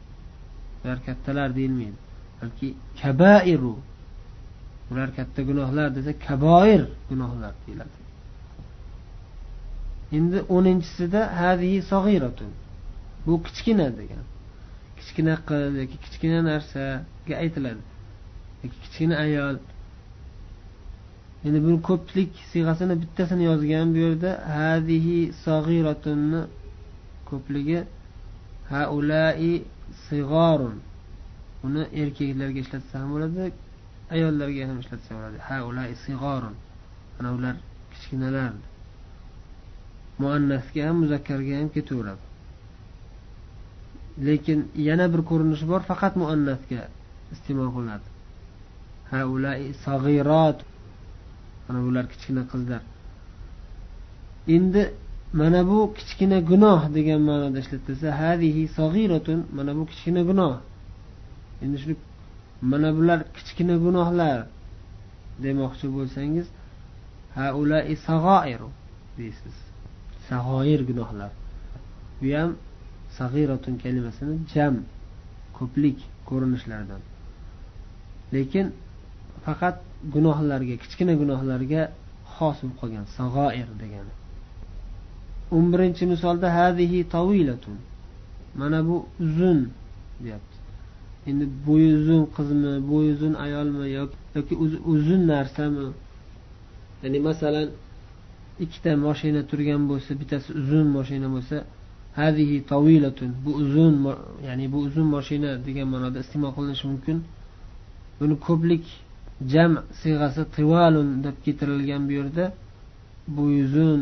Ular 0.82 0.98
kattalar 1.06 1.48
deyilmaydi. 1.58 1.98
Balki 2.40 2.68
kabairu. 3.00 3.74
Ular 4.90 5.08
katta 5.18 5.40
gunohlar 5.48 5.88
desa 5.96 6.12
kaboir 6.26 6.82
gunohlar 7.10 7.52
deyiladi. 7.64 8.03
Endi 10.16 10.38
o'ninchisida 10.56 11.20
hadihi 11.40 11.78
sog'iratun. 11.92 12.52
Bu 13.26 13.34
kichkina 13.46 13.86
degan. 14.00 14.24
Kichkina 14.98 15.34
qiz 15.48 15.72
yoki 15.82 15.96
kichkina 16.04 16.38
narsaga 16.50 17.34
aytiladi. 17.42 17.82
Yoki 18.62 18.76
kichkina 18.84 19.14
ayol. 19.24 19.56
Endi 21.46 21.58
buni 21.66 21.78
ko'plik 21.90 22.32
siyg'asini 22.50 22.94
bittasini 23.02 23.44
yozgan 23.50 23.86
bu 23.94 23.98
yerda 24.06 24.30
hadihi 24.58 25.18
sog'iratunni 25.44 26.40
ko'pligi 27.30 27.78
haulai 28.72 29.52
sig'orun 30.06 30.76
uni 31.66 31.82
erkaklarga 32.02 32.60
ishlatsa 32.64 32.94
ham 33.00 33.08
bo'ladi 33.14 33.40
ayollarga 34.14 34.62
ham 34.68 34.78
ishlatsa 34.84 35.10
bo'ladi. 35.16 35.36
Haulai 35.48 35.90
sig'orun 36.04 36.54
ana 37.18 37.28
ular 37.36 37.54
kichkinalar 37.92 38.52
muannasga 40.22 40.80
ham 40.86 40.96
muzakkarga 41.02 41.54
ham 41.60 41.68
ketaveradi. 41.76 42.24
Lekin 44.26 44.58
yana 44.88 45.06
bir 45.12 45.22
ko'rinishi 45.30 45.66
bor 45.72 45.80
faqat 45.90 46.12
muannasga 46.22 46.80
iste'mol 47.34 47.70
qilinadi. 47.74 48.08
Haulai 49.12 49.62
sag'irot. 49.84 50.58
Mana 51.66 51.80
bular 51.86 52.04
kichkina 52.12 52.42
qizlar. 52.52 52.82
Endi 54.56 54.82
mana 55.40 55.60
bu 55.70 55.78
kichkina 55.98 56.38
gunoh 56.50 56.80
degan 56.96 57.20
ma'noda 57.28 57.58
ishlatilsa 57.64 58.08
hadihi 58.22 58.62
sag'iratun 58.78 59.38
mana 59.56 59.72
bu 59.78 59.82
kichkina 59.90 60.22
gunoh. 60.30 60.54
Endi 61.62 61.76
shuni 61.82 61.96
mana 62.72 62.90
bular 62.96 63.20
kichkina 63.36 63.74
gunohlar 63.84 64.38
demoqchi 65.44 65.86
bo'lsangiz 65.96 66.46
haulai 67.38 67.94
sag'oiru 68.06 68.68
deysiz. 69.18 69.56
Sahoir 70.28 70.80
gunohlar 70.90 71.30
bu 72.20 72.28
ham 72.36 72.50
sag'iratun 73.18 73.74
kalimasini 73.82 74.34
jam 74.54 74.74
ko'plik 75.58 75.98
ko'rinishlaridan. 76.28 77.02
Lekin 78.34 78.66
faqat 79.44 79.76
gunohlarga 80.14 80.74
kichkina 80.82 81.14
gunohlarga 81.22 81.82
xos 82.34 82.56
bo'lib 82.60 82.76
qolgan 82.80 83.06
sag'oir 83.18 83.68
degani. 83.82 84.12
O'n 85.56 85.66
birinchi 85.72 86.04
misolda 86.12 86.48
hadihi 86.58 86.98
tavilatun 87.14 87.76
mana 88.60 88.78
bu 88.88 88.96
uzun 89.24 89.58
deyapti. 90.24 90.56
Endi 91.28 91.44
bo'yi 91.66 91.88
uzun 92.00 92.22
qizmi 92.36 92.72
bo'yi 92.90 93.10
uzun 93.16 93.34
ayolmi 93.44 93.86
yoki 94.36 94.54
uzun 94.94 95.22
narsami? 95.32 95.86
Ya'ni 97.02 97.18
masalan 97.28 97.68
ikkita 98.64 98.90
moshina 99.06 99.40
turgan 99.50 99.82
bo'lsa 99.90 100.10
bittasi 100.20 100.48
uzun 100.60 100.86
moshina 100.96 101.28
bo'lsa 101.34 101.56
hadihi 102.18 102.56
tavilatun 102.72 103.30
bu 103.44 103.50
uzun 103.62 103.94
ya'ni 104.46 104.66
bu 104.72 104.78
uzun 104.86 105.06
moshina 105.14 105.50
degan 105.66 105.88
ma'noda 105.94 106.18
iste'mol 106.24 106.52
qilinishi 106.56 106.86
mumkin. 106.92 107.18
Buni 108.18 108.34
ko'plik 108.46 108.84
jam 109.52 109.72
siyg'asi 110.00 110.42
tivalun 110.56 111.08
deb 111.24 111.36
keltirilgan 111.44 112.02
bu 112.08 112.12
yerda 112.18 112.44
bu 113.34 113.42
uzun 113.62 114.00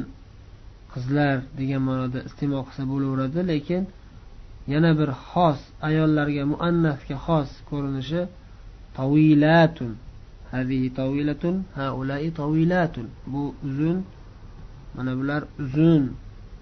qizlar 0.92 1.36
degan 1.58 1.82
ma'noda 1.88 2.18
iste'mol 2.28 2.62
qilsa 2.68 2.82
bo'laveradi 2.92 3.40
lekin 3.52 3.82
yana 4.72 4.90
bir 5.00 5.10
xos 5.30 5.60
ayollarga 5.88 6.42
muannasga 6.52 7.16
xos 7.26 7.50
ko'rinishi 7.70 8.20
tavilatun 8.98 9.92
hazihi 10.52 10.88
tavilatun 11.00 11.54
haulai 11.78 12.28
tavilatun 12.40 13.06
bu 13.32 13.42
uzun 13.66 13.98
mana 14.95 15.15
bular 15.15 15.43
uzun 15.59 16.15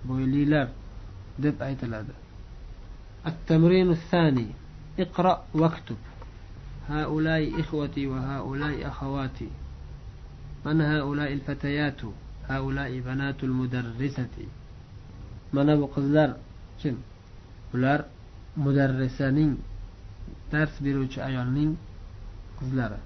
bo'ylilar 0.08 0.68
deb 1.40 1.62
aytiladi 1.62 2.14
التمرين 3.26 3.90
الثاني 3.92 4.48
اقرأ 5.00 5.44
واكتب 5.54 5.98
هؤلاء 6.90 7.60
إخوتي 7.62 8.08
وهؤلاء 8.08 8.88
أخواتي 8.88 9.50
من 10.66 10.82
هؤلاء 10.82 11.34
الفتيات 11.34 12.02
هؤلاء 12.50 13.00
بنات 13.00 13.44
المدرسة 13.44 14.36
من 15.54 15.70
أبو 15.70 15.86
قزلر 15.86 16.36
كم 16.84 16.96
ular 17.74 18.06
mudarrisaning 18.56 19.58
dars 20.52 20.72
beruvchi 20.84 21.20
ayolning 21.22 21.76
qizlari 22.60 23.02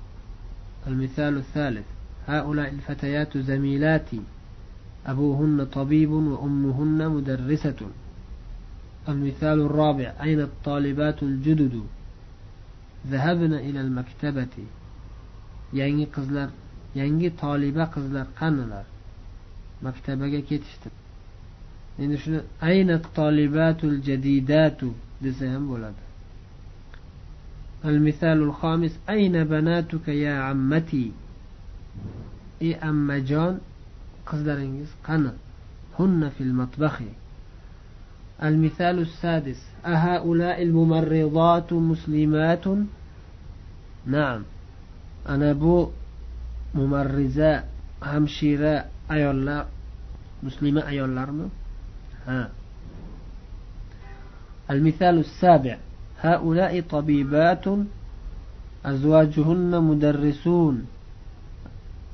المثال 0.88 1.38
الثالث 1.38 1.86
هؤلاء 2.28 2.70
الفتيات 2.70 3.38
زميلاتي 3.38 4.22
أبوهن 5.07 5.65
طبيب 5.65 6.11
وأمهن 6.11 7.09
مدرسة. 7.11 7.81
المثال 9.09 9.61
الرابع 9.61 10.13
أين 10.23 10.41
الطالبات 10.41 11.23
الجدد؟ 11.23 11.83
ذهبن 13.07 13.53
إلى 13.53 13.81
المكتبة. 13.81 14.47
qizlar 15.75 16.51
yangi 16.95 17.31
toliba 17.37 17.85
qizlar 17.95 18.27
qanilar 18.39 18.85
maktabaga 19.83 20.41
ketishdi 20.49 20.89
endi 21.99 22.17
shuni 22.23 22.41
ayna 22.61 23.03
tolibatul 23.19 23.99
jadidatu 24.07 24.95
desa 25.23 25.45
ham 25.53 25.69
bo'ladi 25.69 26.05
المثال 27.85 28.39
الخامس 28.43 28.99
أين 29.09 29.45
بناتك 29.45 30.09
يا 30.09 30.35
عمتي؟ 30.35 31.13
إي 32.63 32.75
أما 32.75 33.19
جون 33.19 33.61
qizlaringiz 34.29 34.91
qani 35.07 35.31
hunna 35.99 36.31
fil 36.31 36.53
matbahi 36.53 37.11
المثال 38.43 38.99
السادس. 38.99 39.57
أهؤلاء 39.87 40.63
الممرضات 40.63 41.73
مسلمات؟ 41.73 42.65
نعم. 44.07 44.43
أنا 45.29 45.53
بو 45.53 45.91
ممرزة 46.75 47.65
همشيرة 48.03 48.85
أيولا 49.11 49.67
مسلمة 50.43 50.87
أيولا 50.87 51.49
ها. 52.27 52.51
المثال 54.71 55.19
السابع. 55.19 55.79
هؤلاء 56.21 56.81
طبيبات 56.81 57.65
أزواجهن 58.85 59.83
مدرسون. 59.85 60.87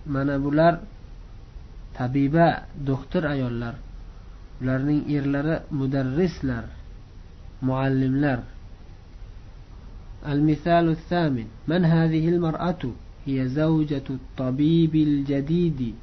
من 0.07 0.31
أبولار 0.31 0.81
tabiba 2.01 2.65
doktor 2.81 3.25
ayollar 3.29 3.75
ularning 4.63 5.05
erlari 5.13 5.61
mudarrislar 5.71 6.65
muallimlar. 7.61 8.41
المثال 10.21 10.89
الثامن 10.89 11.47
من 11.69 11.85
هذه 11.85 12.29
المرأة 12.29 12.83
هي 13.27 13.49
زوجة 13.49 14.03
الطبيب 14.11 14.95
الجديد 14.95 15.95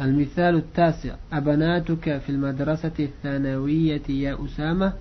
المثال 0.00 0.54
التاسع 0.54 1.14
أبناتك 1.32 2.18
في 2.18 2.30
المدرسة 2.30 2.92
الثانوية 2.98 4.02
يا 4.08 4.38
أسامة 4.44 4.92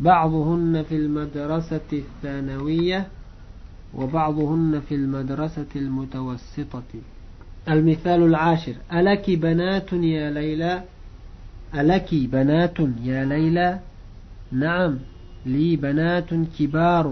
بعضهن 0.00 0.82
في 0.88 0.96
المدرسة 0.96 1.90
الثانوية 1.92 3.06
وبعضهن 3.94 4.80
في 4.88 4.94
المدرسة 4.94 5.72
المتوسطة 5.76 6.92
المثال 7.69 8.21
العاشر 8.23 8.75
ألك 8.93 9.29
بنات 9.29 9.93
يا 9.93 10.31
ليلى 10.31 10.83
ألك 11.75 12.09
بنات 12.13 12.77
يا 13.03 13.25
ليلى 13.25 13.79
نعم 14.51 14.93
لي 15.45 15.75
بنات 15.75 16.29
كبار 16.59 17.05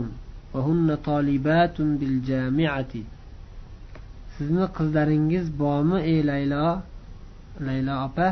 وهن 0.53 0.95
طالبات 0.95 1.81
بالجامعة 1.81 2.93
sizni 4.41 4.65
qizlaringiz 4.77 5.47
bormi 5.61 5.97
ey 6.11 6.19
laylo 6.29 6.67
laylo 7.67 7.93
opa 8.07 8.27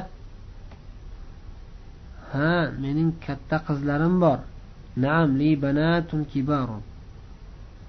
ha 2.31 2.51
mening 2.81 3.11
katta 3.25 3.57
qizlarim 3.67 4.15
bor 4.23 4.39
naam 5.03 5.29
li 5.39 5.49
banatun 5.63 6.21
kibarun 6.31 6.83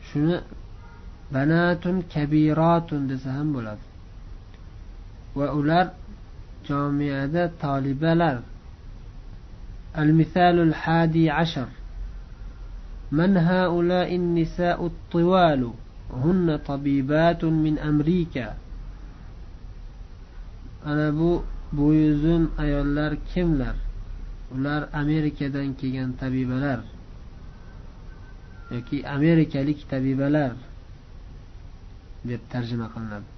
shuni 0.08 0.36
banatun 1.34 1.96
kabiratun 2.12 3.02
desa 3.10 3.30
ham 3.36 3.48
bo'ladi 3.54 3.83
va 5.36 5.46
ular 5.54 5.86
jomiyada 6.68 7.50
tolibalar 7.60 8.38
المثال 9.98 10.56
الحادي 10.58 11.30
عشر 11.30 11.68
من 13.12 13.36
هؤلاء 13.36 14.16
النساء 14.16 14.86
الطوال 14.86 15.72
هن 16.14 16.56
طبيبات 16.66 17.44
من 17.44 17.78
أمريكا 17.78 18.54
أنا 20.86 21.10
بو 21.10 21.40
بويزون 21.72 22.50
أيولار 22.60 23.18
كملر 23.34 23.74
ular 24.50 24.90
amerikadan 24.92 25.78
kelgan 25.78 26.10
tabibalar 26.18 26.82
yoki 28.70 29.06
amerikalik 29.06 29.78
tabibalar 29.90 30.52
deb 32.26 32.42
tarjima 32.50 32.86
qilinadi 32.94 33.33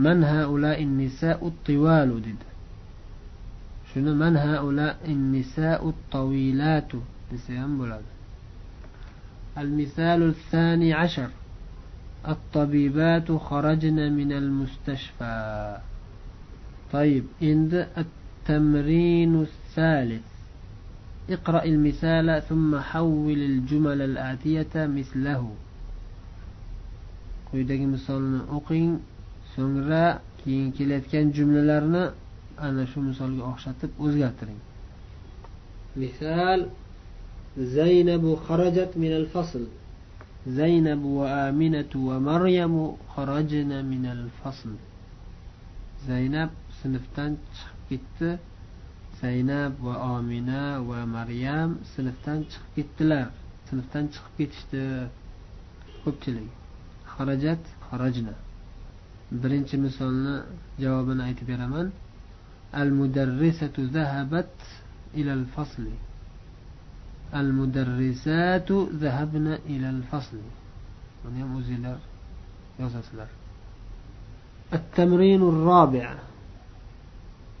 من 0.00 0.24
هؤلاء 0.24 0.82
النساء 0.82 1.46
الطوال 1.46 2.22
دد 2.22 2.42
شنو 3.94 4.14
من 4.14 4.36
هؤلاء 4.36 4.96
النساء 5.08 5.88
الطويلات؟ 5.88 6.92
نسيان 7.32 7.78
بلاد 7.78 8.02
المثال 9.58 10.22
الثاني 10.22 10.92
عشر. 10.94 11.30
الطبيبات 12.28 13.32
خرجن 13.32 14.12
من 14.12 14.32
المستشفى. 14.32 15.76
طيب 16.92 17.24
عند 17.42 17.88
التمرين 17.98 19.42
الثالث. 19.42 20.22
اقرأ 21.30 21.64
المثال 21.64 22.42
ثم 22.48 22.78
حول 22.78 23.38
الجمل 23.38 24.02
الآتية 24.02 24.74
مثله. 24.74 25.54
قيدك 27.52 27.80
مثال 27.80 28.40
أقين 28.50 29.00
so'ngra 29.53 30.03
keyin 30.39 30.67
kelayotgan 30.77 31.25
jumlalarni 31.37 32.03
ana 32.65 32.83
shu 32.91 32.99
misolga 33.09 33.43
o'xshatib 33.51 33.91
o'zgartiring 34.05 34.61
misol 36.01 36.61
زينب 37.57 38.35
خرجت 38.47 38.91
من 39.03 39.11
الفصل 39.21 39.63
زينب 40.47 41.03
وآمنة 41.19 41.93
ومريم 41.95 42.75
خرجن 43.15 43.71
من 43.91 44.03
الفصل 44.15 44.71
زينب 46.07 46.49
sinfdan 46.81 47.31
chiqib 47.55 47.87
ketdi 47.89 48.29
zaynab 49.21 49.73
va 49.85 49.95
omina 50.17 50.63
va 50.89 50.99
maryam 51.15 51.69
sinfdan 51.93 52.39
chiqib 52.51 52.71
ketdilar 52.75 53.27
sinfdan 53.69 54.05
chiqib 54.13 54.33
ketishdi 54.39 54.83
ko'pchilik 56.03 56.51
xarajat 57.13 57.63
xarajna 57.87 58.35
Birinchi 59.30 59.76
misolni 59.76 60.42
javobini 60.78 61.22
aytib 61.22 61.46
beraman 61.46 61.92
al 62.72 62.90
mudarrisatu 62.90 63.86
zahabat 63.94 64.50
ila 65.14 65.32
al 65.32 65.44
fasli 65.54 65.94
al 67.32 67.52
mudarrisatu 67.52 68.90
zahabna 69.02 69.58
ila 69.68 69.88
al 69.88 70.02
fasli 70.10 70.48
buni 71.22 71.40
ham 71.40 71.56
o'zinglar 71.56 71.98
yozasizlar 72.78 73.30
التمرين 74.72 75.42
الرابع 75.42 76.14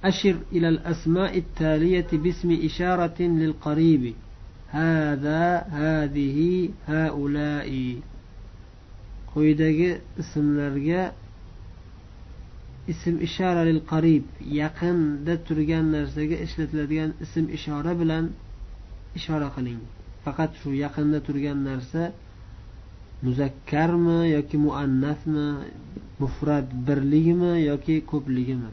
أشر 0.04 0.36
إلى 0.52 0.68
الأسماء 0.68 1.38
التالية 1.38 2.06
باسم 2.12 2.58
إشارة 2.64 3.18
للقريب 3.22 4.14
هذا 4.70 5.42
هذه 5.58 6.68
هؤلاء 6.86 7.96
quyidagi 9.34 9.98
ismlarga 10.18 11.14
ism 12.92 13.14
ishora 13.26 13.62
lil 13.68 13.80
qarib 13.92 14.24
yaqinda 14.60 15.34
turgan 15.46 15.86
narsaga 15.96 16.36
ishlatiladigan 16.46 17.10
ism 17.24 17.44
ishora 17.56 17.92
bilan 18.00 18.24
ishora 19.18 19.48
qiling. 19.56 19.80
Faqat 20.24 20.50
shu 20.60 20.68
yaqinda 20.84 21.18
turgan 21.26 21.58
narsa 21.68 22.02
muzakkarmi 23.24 24.18
yoki 24.36 24.56
muannasmi 24.66 25.46
mufrat 26.22 26.66
birligimi 26.86 27.52
yoki 27.70 27.96
ko'pligimi? 28.10 28.70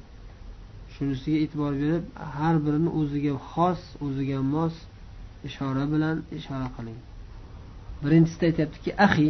Shunisiga 0.94 1.38
e'tibor 1.44 1.74
berib 1.82 2.04
har 2.36 2.56
birini 2.66 2.90
o'ziga 3.00 3.34
xos 3.52 3.82
o'ziga 4.06 4.40
mos 4.54 4.76
ishora 5.50 5.84
bilan 5.94 6.18
ishora 6.40 6.68
qiling. 6.76 7.00
Birinchisida 8.04 8.46
aytyaptiki 8.50 8.92
ahi 9.08 9.30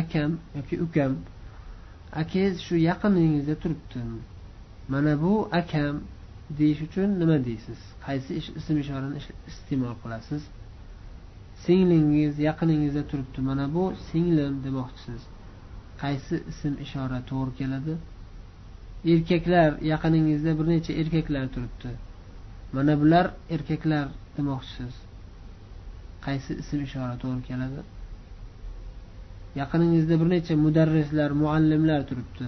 akam 0.00 0.30
yoki 0.56 0.74
ukam 0.86 1.12
akangiz 2.20 2.54
shu 2.66 2.76
yaqiningizda 2.90 3.54
turibdi. 3.62 4.00
Mana 4.88 5.12
bu 5.22 5.48
akam 5.60 5.96
deyish 6.58 6.80
uchun 6.86 7.08
nima 7.20 7.36
deysiz? 7.48 7.80
Qaysi 8.06 8.30
ism 8.60 8.76
ishorani 8.84 9.18
iste'mol 9.50 9.94
qilasiz? 10.02 10.42
Singlingiz 11.64 12.34
yaqiningizda 12.48 13.02
turibdi. 13.10 13.38
Mana 13.48 13.66
bu 13.74 13.84
singlim 14.08 14.54
demoqchisiz. 14.64 15.22
Qaysi 16.02 16.34
ism 16.52 16.74
ishora 16.84 17.18
to'g'ri 17.30 17.52
keladi? 17.60 17.94
Erkaklar 19.12 19.70
yaqiningizda 19.92 20.50
bir 20.58 20.66
necha 20.72 20.92
erkaklar 21.00 21.44
turibdi. 21.54 21.90
Mana 22.76 22.94
bular 23.00 23.26
erkaklar 23.54 24.06
demoqchisiz. 24.36 24.94
Qaysi 26.26 26.52
ism 26.62 26.78
ishora 26.88 27.14
to'g'ri 27.22 27.42
keladi? 27.50 27.80
Yaqiningizda 29.60 30.14
bir 30.20 30.28
necha 30.34 30.54
mudarrislar 30.64 31.30
muallimlar 31.42 32.00
turibdi. 32.08 32.44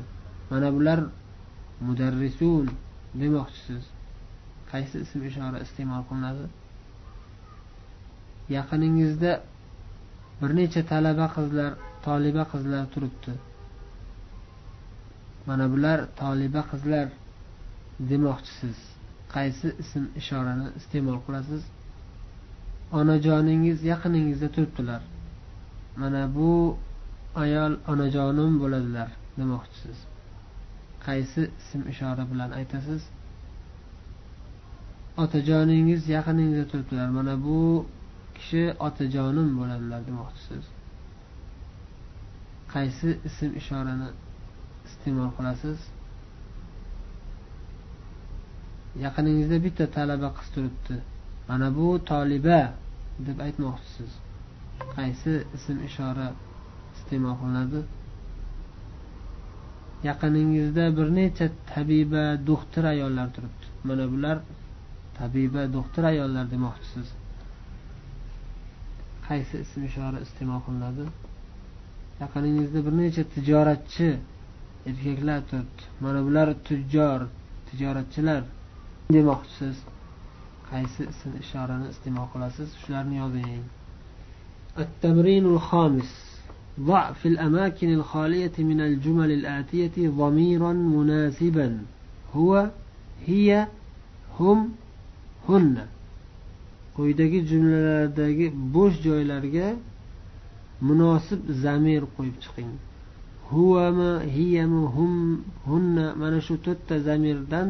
Mana 0.51 0.69
bular 0.77 1.01
mudarrisun 1.87 2.67
demoqchisiz. 3.21 3.83
Qaysi 4.71 4.97
ism 5.05 5.21
ishora 5.31 5.59
iste'mol 5.67 6.03
qilinadi? 6.09 6.45
Yaqiningizda 8.57 9.33
bir 10.41 10.51
necha 10.61 10.81
talaba 10.93 11.27
qizlar 11.37 11.71
toliba 12.07 12.45
qizlar 12.53 12.85
turibdi. 12.95 13.33
Mana 15.49 15.67
bular 15.73 15.99
toliba 16.21 16.63
qizlar 16.71 17.07
demoqchisiz. 18.11 18.79
Qaysi 19.35 19.69
ism 19.83 20.05
ishorani 20.21 20.67
iste'mol 20.79 21.19
qilasiz? 21.27 21.63
Onajoningiz 22.99 23.79
yaqiningizda 23.93 24.49
turibdilar. 24.55 25.03
Mana 26.01 26.23
bu 26.37 26.51
ayol 27.43 27.73
onajonim 27.93 28.53
bo'ladilar 28.63 29.09
demoqchisiz. 29.39 29.99
Qaysi 31.07 31.43
ism 31.61 31.83
ishora 31.93 32.25
bilan 32.33 32.51
aytasiz? 32.59 33.03
Otajoningiz 35.23 36.03
yaqiningizda 36.17 36.67
turibdilar 36.71 37.09
mana 37.19 37.35
bu 37.47 37.59
kishi 38.37 38.63
otajonim 38.87 39.49
bo'ladilar 39.59 40.01
demoqchisiz. 40.09 40.65
Qaysi 42.75 43.09
ism 43.29 43.51
ishorani 43.61 44.09
iste'mol 44.89 45.31
qilasiz? 45.37 45.79
Yaqiningizda 49.05 49.57
bitta 49.67 49.85
talaba 49.97 50.29
qiz 50.39 50.49
turibdi 50.55 50.97
mana 51.49 51.69
bu 51.77 51.89
toliba 52.11 52.61
deb 53.27 53.39
aytmoqchisiz. 53.47 54.11
Qaysi 54.97 55.33
ism 55.57 55.77
ishora 55.89 56.29
iste'mol 57.05 57.37
qilinadi. 57.41 57.81
Yaqiningizda 60.09 60.85
bir 60.97 61.09
necha 61.19 61.47
tabiba 61.75 62.25
do'xtir 62.49 62.85
ayollar 62.93 63.29
turibdi. 63.35 63.67
Mana 63.89 64.05
bular 64.13 64.37
tabiba 65.19 65.63
do'xtir 65.77 66.05
ayollar 66.13 66.45
demoqchisiz. 66.55 67.09
Qaysi 69.29 69.55
ism 69.65 69.81
ishora 69.91 70.19
iste'mol 70.27 70.61
qilinadi? 70.67 71.05
Yaqiningizda 72.23 72.81
bir 72.87 72.95
necha 73.03 73.23
tijoratchi 73.35 74.09
erkaklar 74.91 75.41
turibdi. 75.51 75.83
Mana 76.05 76.21
bular 76.27 76.49
tujjor 76.67 77.21
tijoratchilar 77.69 78.43
demoqchisiz. 79.17 79.77
Qaysi 80.71 81.03
ism 81.13 81.31
ishorani 81.45 81.87
iste'mol 81.95 82.29
qilasiz? 82.33 82.69
Shularni 82.83 83.17
yozing. 83.23 83.65
At 84.83 84.91
tamrinul 85.03 85.61
ضع 86.80 87.12
في 87.12 87.28
الأماكن 87.28 87.94
الخالية 87.94 88.52
من 88.60 88.82
الجمل 88.82 89.32
الآتية 89.32 90.10
ضميرا 90.10 90.74
مناسبا 90.74 91.68
هو 92.36 92.70
هي 93.28 93.68
هم 94.40 94.72
هن 95.50 95.78
quyidagi 97.00 97.40
jumlalardagi 97.50 98.48
bo'sh 98.76 98.96
joylarga 99.06 99.68
munosib 100.88 101.42
zamir 101.64 102.02
qo'yib 102.16 102.36
chiqing 102.44 102.72
huvami 103.52 104.12
hiyami 104.36 104.82
hum 104.96 105.14
hunna 105.70 106.06
mana 106.22 106.40
shu 106.48 106.56
to'rtta 106.66 106.96
zamirdan 107.08 107.68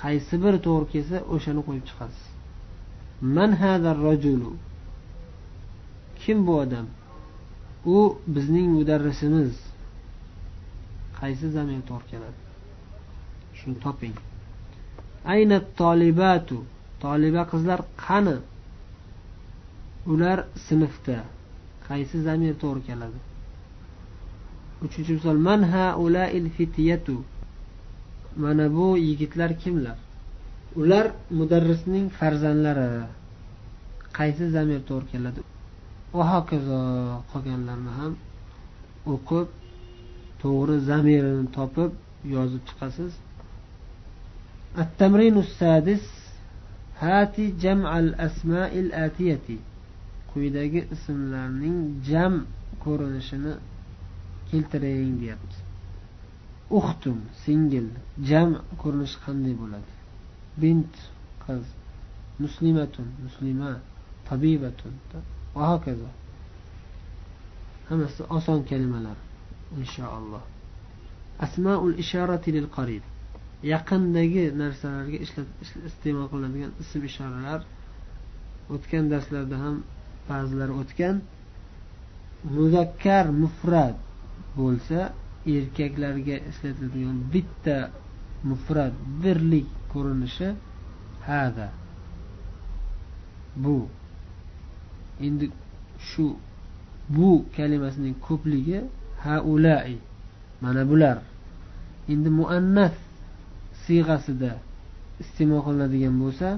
qaysi 0.00 0.34
biri 0.42 0.58
to'g'ri 0.66 0.86
kelsa 0.92 1.16
o'shani 1.34 1.62
qo'yib 1.68 1.84
chiqasiz 1.90 2.24
man 3.36 3.50
hada 3.62 3.90
rajulu 4.06 4.50
kim 6.20 6.38
bu 6.46 6.52
odam 6.64 6.86
U 7.85 8.15
bizning 8.27 8.67
mudarrisimiz. 8.77 9.53
Qaysi 11.19 11.49
zamir 11.55 11.81
to'g'ri 11.89 12.05
keladi? 12.11 12.39
Shuni 13.57 13.75
toping. 13.85 14.15
Ayna 15.33 15.57
tolibatu? 15.79 16.57
Toliba 17.03 17.43
qizlar 17.51 17.79
qani? 18.05 18.37
Ular 20.11 20.39
sinfda. 20.67 21.19
Qaysi 21.87 22.17
zamir 22.27 22.53
to'g'ri 22.63 22.81
keladi? 22.89 23.19
Uchinchi 24.85 25.11
misol 25.17 25.37
man 25.47 25.61
haulail 25.73 26.47
fityatu? 26.57 27.17
Mana 28.43 28.65
bu 28.75 28.87
yigitlar 29.07 29.51
kimlar? 29.63 29.97
Ular 30.81 31.05
mudarrisning 31.39 32.05
farzandlari. 32.19 32.87
Qaysi 34.17 34.45
zamir 34.55 34.79
to'g'ri 34.89 35.07
keladi? 35.13 35.52
va 36.16 36.24
hokazo 36.32 36.80
qolganlarni 37.30 37.92
ham 37.98 38.12
o'qib 39.14 39.48
to'g'ri 40.42 40.76
zamirini 40.90 41.46
topib 41.56 41.90
yozib 42.34 42.62
chiqasiz 42.68 43.12
التمرين 44.84 45.36
السادس 45.46 46.04
هات 47.00 47.36
جمع 47.40 47.98
الأسماء 47.98 48.72
الآتية 48.78 49.58
quyidagi 50.34 50.80
ismlarning 50.94 51.78
jam 52.08 52.34
ko'rinishini 52.84 53.52
keltiring 54.50 55.14
deyapti 55.20 55.58
uxtum 56.78 57.18
singil 57.44 57.86
jam 58.28 58.50
ko'rinishi 58.82 59.18
qanday 59.24 59.54
bo'ladi 59.62 59.92
bint 60.62 60.94
qiz 61.44 61.64
muslimatun 62.42 63.08
muslima 63.24 63.70
tabibatun 64.28 64.94
Va 65.55 65.63
hokazo. 65.73 66.09
Hammasi 67.89 68.21
oson 68.37 68.59
kalimalar 68.69 69.17
inshaalloh 69.79 70.43
asmaul 71.45 71.95
isharati 72.03 72.49
lil 72.55 72.67
qarib. 72.77 73.03
Yaqindagi 73.73 74.43
narsalarga 74.61 75.17
iste'mol 75.89 76.27
qilinadigan 76.31 76.71
ism 76.83 77.01
ishoralar 77.09 77.61
o'tgan 78.75 79.05
darslarda 79.13 79.57
ham 79.63 79.75
ba'zilari 80.29 80.73
o'tgan. 80.81 81.15
Muzakkar 82.55 83.25
mufrat 83.43 83.97
bo'lsa 84.59 84.99
erkaklarga 85.57 86.37
ishlatiladigan 86.49 87.17
bitta 87.33 87.77
mufrat 88.49 88.93
birlik 89.23 89.69
ko'rinishi 89.93 90.49
hada. 91.27 91.67
Bu 93.63 93.75
endi 95.19 95.51
shu 96.09 96.35
bu 97.09 97.45
kalimasining 97.55 98.15
ko'pligi 98.27 98.79
haulai 99.23 99.97
mana 100.61 100.83
bular. 100.89 101.17
Endi 102.13 102.29
muannas 102.29 102.95
siyg'asida 103.85 104.51
iste'mol 105.23 105.61
qilinadigan 105.65 106.15
bo'lsa 106.23 106.49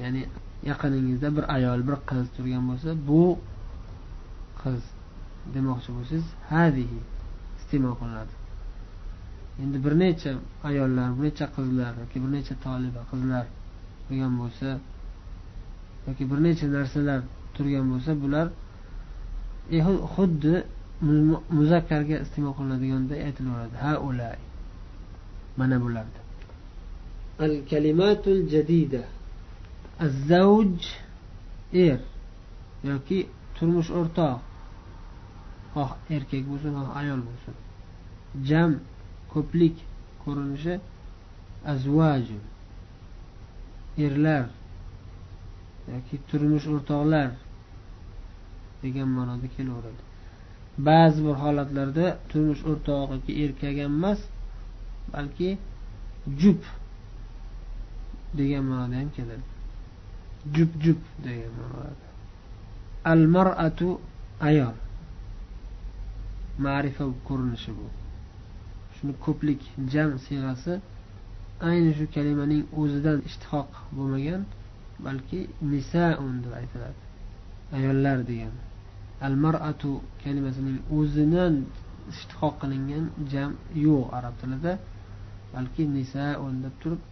ya'ni 0.00 0.22
yaqiningizda 0.70 1.28
bir 1.36 1.44
ayol 1.56 1.80
bir 1.88 1.96
qiz 2.08 2.26
turgan 2.36 2.64
bo'lsa 2.70 2.90
bu 3.08 3.22
qiz 4.62 4.82
demoqchi 5.54 5.90
bo'lsangiz 5.96 6.26
hadihi 6.52 6.98
iste'mol 7.60 7.94
qilinadi. 8.00 8.34
Endi 9.62 9.78
bir 9.84 9.94
necha 10.02 10.32
ayollar 10.68 11.08
bir 11.16 11.22
necha 11.28 11.46
qizlar 11.56 11.92
yoki 12.02 12.18
bir 12.24 12.30
necha 12.36 12.54
toliba 12.64 13.02
qizlar 13.10 13.44
turgan 14.06 14.32
bo'lsa 14.40 14.68
yoki 16.06 16.24
bir 16.30 16.38
necha 16.46 16.66
narsalar 16.76 17.20
turgan 17.60 17.86
bo'lsa 17.92 18.12
bular 18.22 18.46
e, 19.76 19.78
xuddi 20.14 20.54
muzakkarga 21.58 22.16
iste'mol 22.24 22.54
qilinadiganday 22.58 23.20
aytilaveradi. 23.28 23.76
Ha 23.84 23.92
ulay. 24.08 24.38
Mana 25.58 25.76
bulardi 25.84 26.20
al 27.40 27.54
kalimatul 27.70 28.48
jadida. 28.52 29.02
Azzavj 30.04 30.84
er 31.72 32.00
yoki 32.90 33.18
turmush 33.56 33.90
o'rtoq 34.00 34.38
xoh 35.74 35.90
erkak 36.16 36.44
bo'lsin 36.50 36.72
xoh 36.78 36.90
ayol 37.00 37.20
bo'lsin. 37.28 37.54
Jam 38.48 38.72
ko'plik 39.32 39.76
ko'rinishi 40.22 40.74
azvaju 41.72 42.40
erlar 44.06 44.46
yoki 45.92 46.16
turmush 46.28 46.66
o'rtoqlar 46.74 47.30
degan 48.82 49.08
ma'noda 49.16 49.48
kelaveradi. 49.56 50.02
Ba'zi 50.88 51.20
bir 51.26 51.36
holatlarda 51.42 52.06
turmush 52.30 52.62
o'rtog'iga 52.70 53.32
erkak 53.44 53.76
ham 53.82 53.92
emas 53.98 54.20
balki 55.12 55.48
jup 56.40 56.62
degan 58.38 58.64
ma'noda 58.70 58.94
ham 59.00 59.10
keladi. 59.16 59.44
Jup 60.54 60.70
jup 60.84 61.00
degan 61.26 61.52
ma'noda. 61.60 62.06
Al 63.12 63.22
mar'atu 63.36 63.88
ayol. 64.48 64.76
Ma'rifa 66.64 67.04
ko'rinishi 67.28 67.70
bu. 67.78 67.86
Shuni 68.94 69.12
ko'plik 69.24 69.60
jam 69.92 70.10
siyg'asi 70.24 70.72
ayni 71.68 71.90
shu 71.98 72.06
kalimaning 72.14 72.62
o'zidan 72.80 73.18
ishtihoq 73.28 73.70
bo'lmagan 73.96 74.42
balki 75.04 75.40
nisaun 75.72 76.34
deb 76.44 76.52
aytiladi. 76.60 77.00
Ayollar 77.76 78.18
degan. 78.30 78.54
Al 79.26 79.34
mar'atu 79.44 79.90
kalimasining 80.22 80.78
o'zidan 80.96 81.54
ishtihoq 82.12 82.54
qilingan 82.62 83.04
jam 83.32 83.50
yo'q 83.86 84.06
arab 84.18 84.34
tilida 84.40 84.72
balki 85.52 85.82
nisaun 85.96 86.54
deb 86.64 86.74
turib 86.82 87.02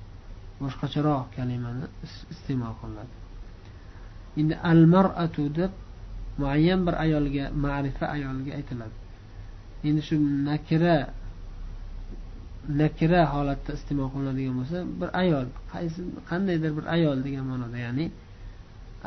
boshqacharoq 0.61 1.27
kalimani 1.37 1.87
iste'mol 2.35 2.75
qilinadi. 2.81 3.15
Endi 4.41 4.55
al 4.73 4.83
mar'atu 4.95 5.43
deb 5.59 5.73
muayyan 6.41 6.81
bir 6.87 6.95
ayolga 7.05 7.45
ma'rifa 7.65 8.05
ayolga 8.17 8.51
aytiladi. 8.59 8.97
Endi 9.89 10.01
shu 10.09 10.17
nakira 10.49 10.97
nakira 12.81 13.21
holatda 13.35 13.71
iste'mol 13.79 14.09
qilinadigan 14.15 14.55
bo'lsa 14.61 14.79
bir 15.01 15.09
ayol 15.23 15.47
qaysi 15.73 16.01
qandaydir 16.31 16.73
bir 16.79 16.87
ayol 16.97 17.19
degan 17.27 17.45
ma'noda 17.51 17.79
ya'ni 17.87 18.07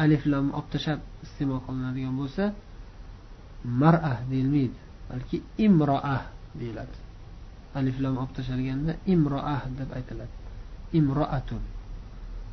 alif 0.03 0.23
lam 0.31 0.45
olib 0.57 0.69
tashlab 0.73 0.99
iste'mol 1.25 1.59
qilinadigan 1.67 2.15
bo'lsa 2.21 2.43
mar'a 3.64 4.20
deyilmaydi 4.30 4.78
balki 5.10 5.42
imroa 5.58 6.18
deyiladi 6.54 6.98
alif 7.74 8.00
lam 8.00 8.18
olib 8.18 8.32
tashlanganda 8.36 8.92
imroa 9.06 9.58
deb 9.78 9.90
aytiladi 9.98 10.34
imroatun 10.98 11.62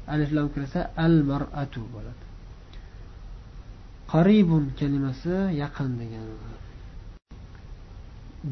alif 0.07 0.31
lam 0.31 0.47
kirsa 0.53 0.91
al 1.05 1.15
mar'atu 1.23 1.81
bo'ladi 1.93 2.25
qaribun 4.13 4.63
kalimasi 4.79 5.35
yaqin 5.61 5.91
degani 5.99 6.35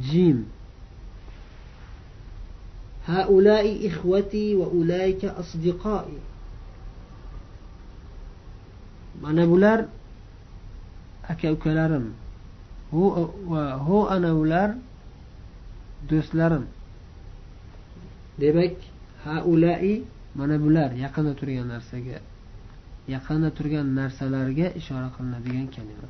jim 0.09 0.39
هؤلاء 3.01 3.87
إخوتي 3.87 4.55
وأولئك 4.55 5.25
أصدقائي 5.25 6.19
mana 9.21 9.45
bular 9.45 9.85
aka 11.29 11.53
ukalarim 11.53 12.13
va 13.50 13.62
hu 13.86 13.98
ana 14.14 14.30
ular 14.42 14.70
do'stlarim. 16.08 16.64
Demak 18.40 18.76
haulai 19.24 20.04
mana 20.38 20.56
bular 20.64 20.90
yaqinda 21.04 21.32
turgan 21.40 21.66
narsaga 21.74 22.18
yaqinda 23.14 23.50
turgan 23.58 23.86
narsalarga 23.98 24.66
ishora 24.80 25.08
qilinadigan 25.16 25.66
kalima. 25.74 26.08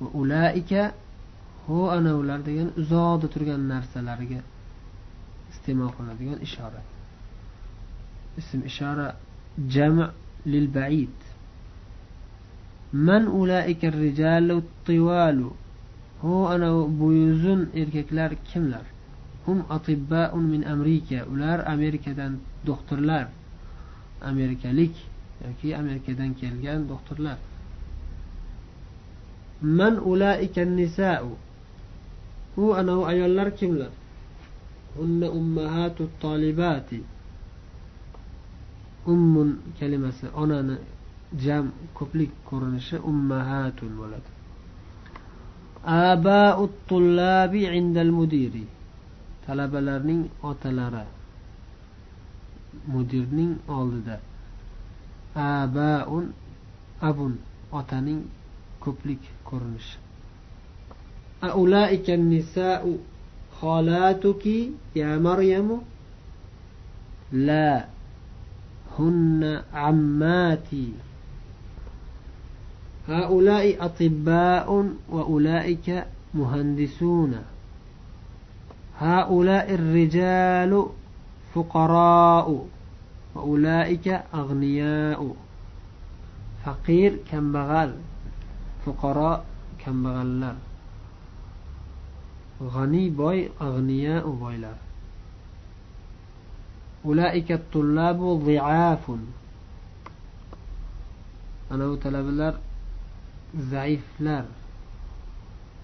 Va 0.00 0.08
ulaika 0.20 0.82
hu 1.66 1.78
ana 1.96 2.12
ular 2.20 2.40
degan 2.48 2.68
uzoqda 2.80 3.26
turgan 3.34 3.60
narsalarga 3.72 4.40
iste'mol 5.52 5.90
qilinadigan 5.96 6.38
ishora. 6.46 6.80
Ism 8.40 8.60
ishora 8.70 9.06
jam 9.74 9.96
lil 10.52 10.66
baid. 10.78 11.18
Man 13.06 13.24
ulaika 13.40 13.86
rijalu 14.02 14.56
tivalu 14.86 15.48
hu 16.22 16.46
ana 16.48 16.70
buyuzun 17.00 17.70
erkaklar 17.74 18.32
kimlar? 18.44 18.86
Hum 19.46 19.64
atibbaun 19.70 20.44
min 20.44 20.62
amerika. 20.62 21.26
Ular 21.32 21.58
amerikadan 21.66 22.38
doktorlar. 22.66 23.26
Amerikalik 24.22 24.94
yoki 25.44 25.76
amerikadan 25.76 26.34
kelgan 26.34 26.88
doktorlar. 26.88 27.38
Man 29.62 29.94
ulaika 30.10 30.64
nisau. 30.64 31.36
U 32.56 32.74
anavi 32.74 33.04
ayollar 33.04 33.56
kimlar? 33.56 33.92
Hunna 34.96 35.30
ummahatu 35.30 36.10
tolibati. 36.20 37.02
Ummun 39.06 39.58
kalimasi 39.78 40.26
onani 40.42 40.76
jam 41.44 41.72
ko'plik 41.98 42.30
ko'rinishi 42.48 42.96
ummahatun 43.10 43.90
bo'ladi. 43.98 44.41
abau 45.84 46.70
tullabi 46.88 47.66
indal 47.66 48.10
mudiri. 48.12 48.66
Talabalarning 49.46 50.30
otalari. 50.42 51.06
Mudirning 52.86 53.58
oldida. 53.68 54.20
Abaun 55.34 56.32
abun 57.02 57.38
otaning 57.72 58.26
ko'plik 58.80 59.20
ko'rinishi. 59.44 59.98
Aulaika 61.42 62.14
النساء 62.14 62.84
xolatuki 63.60 64.72
ya 64.94 65.18
maryamu? 65.18 65.82
لا 67.32 67.84
هن 68.98 69.62
ammati 69.72 70.92
هؤلاء 73.08 73.84
أطباء 73.84 74.94
وأولئك 75.08 76.04
مهندسون. 76.34 77.44
هؤلاء 78.98 79.74
الرجال 79.74 80.86
فقراء 81.54 82.66
وأولئك 83.34 84.08
أغنياء. 84.34 85.34
فقير 86.64 87.18
كم 87.30 87.52
بغل 87.52 87.92
فقراء 88.86 89.44
كم 89.78 90.02
بغلر 90.02 90.54
غني 92.62 93.10
boy 93.10 93.62
أغنياء 93.62 94.24
boylar 94.40 94.78
أولئك 97.04 97.52
الطلاب 97.52 98.20
ضعاف. 98.46 99.10
أنا 101.72 101.96
talabalar 101.96 102.71
zaiflar 103.72 104.44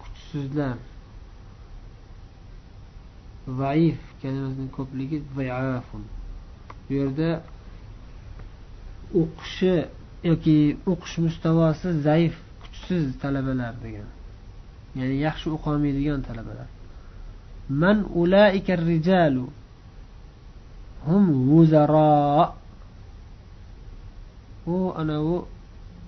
kuchsizlar 0.01 0.77
zaif 3.61 3.99
kalimasining 4.21 4.71
ko'pligi 4.77 5.17
ziafun 5.35 6.03
bu 6.85 6.93
yerda 6.99 7.29
o'qishi 9.21 9.73
yoki 10.29 10.57
o'qish 10.91 11.15
mustavosi 11.25 11.89
zaif 12.07 12.35
kuchsiz 12.61 13.03
talabalar 13.21 13.73
degan. 13.85 14.09
Ya'ni 14.99 15.15
yaxshi 15.27 15.47
o'qolmaydigan 15.55 16.21
talabalar. 16.27 16.69
Man 17.81 17.97
ulaika 18.21 18.73
rijalu 18.89 19.45
hum 21.07 21.23
vuzaro 21.49 22.53
u 24.73 24.75
anavi 25.01 25.37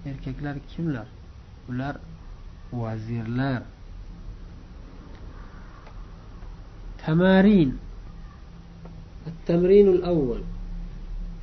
erkaklar 0.10 0.56
kimlar? 0.72 1.08
ular 1.69 1.97
vazirlar 2.73 3.63
تمارين 7.07 7.71
التمرين 9.27 9.89
الأول 9.89 10.41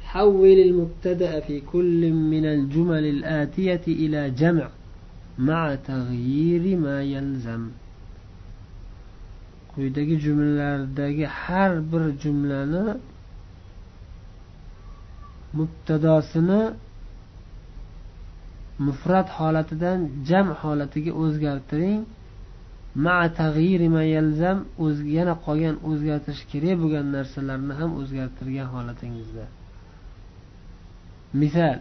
حول 0.04 0.58
المبتدأ 0.68 1.40
في 1.40 1.62
كل 1.62 2.14
من 2.14 2.46
الجمل 2.46 3.06
الآتية 3.06 3.82
إلى 3.88 4.30
جمع 4.30 4.68
مع 5.40 5.76
تغيير 5.76 6.78
ما 6.78 7.04
يلزم 7.04 7.64
quyidagi 9.76 10.20
jumlalardagi 10.20 11.26
har 11.26 11.72
bir 11.92 12.04
jumlani 12.22 12.98
mubtadosini 15.54 16.62
mufrat 18.87 19.29
holatidan 19.39 20.01
jam 20.29 20.47
holatiga 20.61 21.13
o'zgartiring. 21.23 22.01
Yana 25.17 25.35
qolgan 25.47 25.77
o'zgartirish 25.89 26.45
kerak 26.53 26.77
bo'lgan 26.83 27.07
narsalarni 27.17 27.73
ham 27.81 27.91
o'zgartirgan 28.01 28.69
holatingizda. 28.75 29.45
Misol 31.41 31.77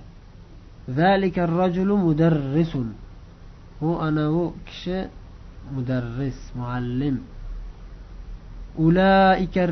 mudarrisun. 2.06 2.88
U 3.88 3.90
anavi 4.08 4.46
kishi 4.68 5.00
mudarris 5.76 6.40
muallim. 6.60 7.18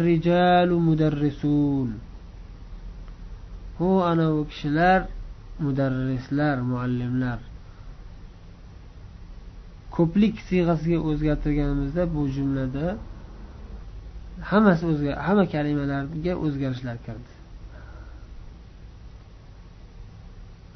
Rijalu 0.07 0.76
mudarrisun. 0.88 1.89
U 3.80 3.89
anavi 4.11 4.41
kishilar 4.49 4.99
mudarrislar 5.64 6.58
muallimlar 6.72 7.39
ko'plik 9.95 10.36
siyg'asiga 10.47 10.99
o'zgartirganimizda 11.10 12.03
bu 12.16 12.22
jumlada 12.36 12.86
hammasi 14.51 14.84
o'zga 14.91 15.12
hamma 15.28 15.45
kalimalarga 15.53 16.34
o'zgarishlar 16.45 16.97
kirdi. 17.06 17.32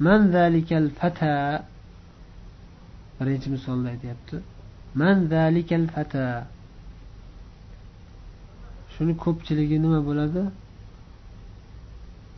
Man 0.06 0.20
zalikal 0.36 0.86
fata 1.00 1.34
birinchi 3.18 3.48
misolda 3.54 3.88
aytyapti. 3.94 4.36
Man 5.00 5.16
zalikal 5.32 5.86
fata. 5.94 6.24
Shuni 8.92 9.14
ko'pchiligi 9.24 9.76
nima 9.84 10.00
bo'ladi? 10.08 10.42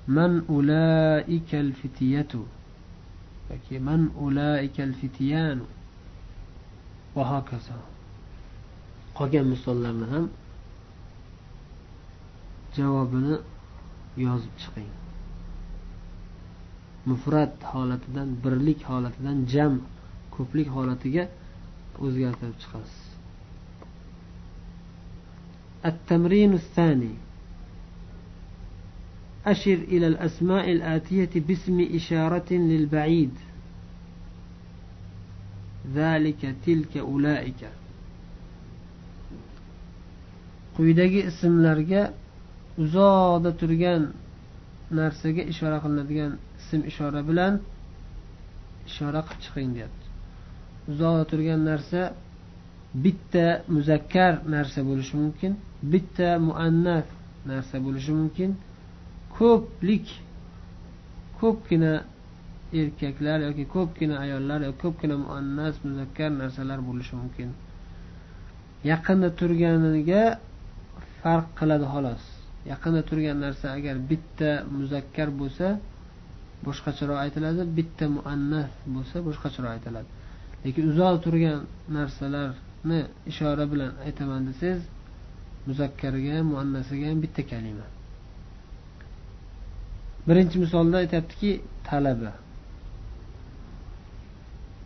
man 0.07 0.33
ulaikal 0.57 1.69
fitiyatu 1.81 2.41
yoki 3.49 3.79
man 3.79 4.01
ulaikal 4.25 4.93
fitiyanu 5.01 5.65
va 7.15 7.23
hokazo 7.31 7.79
qolgan 9.17 9.45
misollarni 9.53 10.05
ham 10.13 10.25
javobini 12.75 13.35
yozib 14.25 14.53
chiqing 14.61 14.93
mufrat 17.09 17.53
holatidan 17.71 18.29
birlik 18.43 18.79
holatidan 18.89 19.37
jam 19.53 19.73
ko'plik 20.35 20.67
holatiga 20.75 21.23
o'zgartirib 22.05 22.57
chiqasiz 22.63 23.07
التمرين 25.85 26.53
الثاني 26.53 27.13
أشر 29.45 29.73
إلى 29.73 30.07
الأسماء 30.07 30.71
الآتية 30.71 31.29
باسم 31.35 31.87
إشارة 31.95 32.53
للبعيد 32.53 33.31
ذلك 35.95 36.55
تلك 36.65 36.97
أولئك 36.97 37.61
quyidagi 40.77 41.21
ismlarga 41.31 42.13
uzoqda 42.83 43.49
turgan 43.61 44.03
narsaga 44.99 45.43
ishora 45.51 45.77
qilinadigan 45.83 46.31
ism 46.61 46.81
ishora 46.91 47.21
bilan 47.29 47.53
ishora 48.89 49.21
qilib 49.27 49.41
chiqing 49.45 49.69
deyapti 49.75 50.05
uzoqda 50.91 51.23
turgan 51.31 51.59
narsa 51.69 52.01
bitta 53.03 53.45
muzakkar 53.75 54.33
narsa 54.55 54.79
bo'lishi 54.89 55.15
mumkin 55.23 55.51
bitta 55.93 56.29
muannas 56.47 57.07
narsa 57.51 57.75
bo'lishi 57.85 58.11
mumkin 58.19 58.49
ko'plik 59.38 60.06
ko'pgina 61.40 61.92
erkaklar 62.80 63.38
yoki 63.48 63.64
ko'pgina 63.74 64.14
ayollar 64.24 64.60
yoki 64.68 64.80
ko'pgina 64.84 65.16
muannas 65.24 65.74
muzakkar 65.86 66.30
narsalar 66.40 66.78
bo'lishi 66.88 67.14
mumkin. 67.20 67.48
Yaqinda 68.90 69.28
turganiga 69.40 70.22
farq 71.20 71.48
qiladi 71.58 71.86
xolos. 71.94 72.22
Yaqinda 72.72 73.02
turgan 73.10 73.36
narsa 73.44 73.66
agar 73.78 73.96
bitta 74.10 74.50
muzakkar 74.76 75.28
bo'lsa 75.40 75.66
boshqacharoq 76.66 77.18
aytiladi 77.24 77.62
bitta 77.78 78.04
muannas 78.16 78.70
bo'lsa 78.94 79.16
boshqacharoq 79.28 79.72
aytiladi. 79.76 80.08
Lekin 80.64 80.84
uzoq 80.92 81.14
turgan 81.24 81.58
narsalarni 81.96 83.00
ishora 83.30 83.64
bilan 83.72 83.92
aytaman 84.06 84.42
desangiz 84.48 84.82
muzakkarga 85.68 86.30
ham 86.36 86.46
muannasiga 86.52 87.06
ham 87.10 87.18
bitta 87.24 87.42
kalima. 87.52 87.86
Birinchi 90.28 90.56
misolda 90.64 90.96
aytyaptiki 91.02 91.50
talaba. 91.88 92.32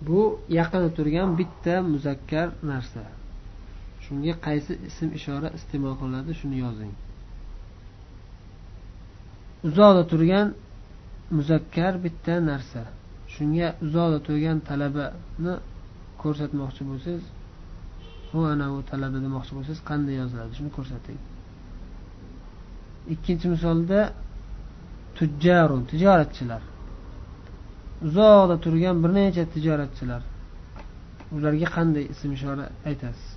Bu 0.06 0.20
yaqinda 0.58 0.90
turgan 0.98 1.28
bitta 1.40 1.74
muzakkar 1.92 2.48
narsa. 2.70 3.02
Shunga 4.04 4.34
qaysi 4.46 4.72
ism 4.88 5.08
ishora 5.18 5.48
iste'mol 5.58 5.94
qilinadi 6.00 6.32
shuni 6.40 6.56
yozing. 6.64 6.92
Uzoqda 9.68 10.02
turgan 10.12 10.48
muzakkar 11.36 11.92
bitta 12.04 12.34
narsa. 12.50 12.82
Shunga 13.34 13.68
uzoqda 13.86 14.18
turgan 14.26 14.58
talabani 14.68 15.54
ko'rsatmoqchi 16.22 16.82
bo'lsangiz 16.90 17.24
u 18.36 18.38
anavi 18.52 18.80
talaba 18.90 19.18
demoqchi 19.26 19.52
bo'lsangiz 19.56 19.80
qanday 19.90 20.14
yoziladi? 20.22 20.52
Shuni 20.58 20.70
ko'rsating. 20.76 21.18
Ikkinchi 23.14 23.46
misolda 23.54 24.00
tujjarun 25.16 25.82
tijoratchilar. 25.90 26.62
Uzoqda 28.06 28.56
turgan 28.64 28.96
bir 29.02 29.10
necha 29.18 29.44
tijoratchilar. 29.54 30.22
Ularga 31.34 31.68
qanday 31.76 32.04
ism 32.12 32.30
ishora 32.36 32.66
aytasiz? 32.90 33.30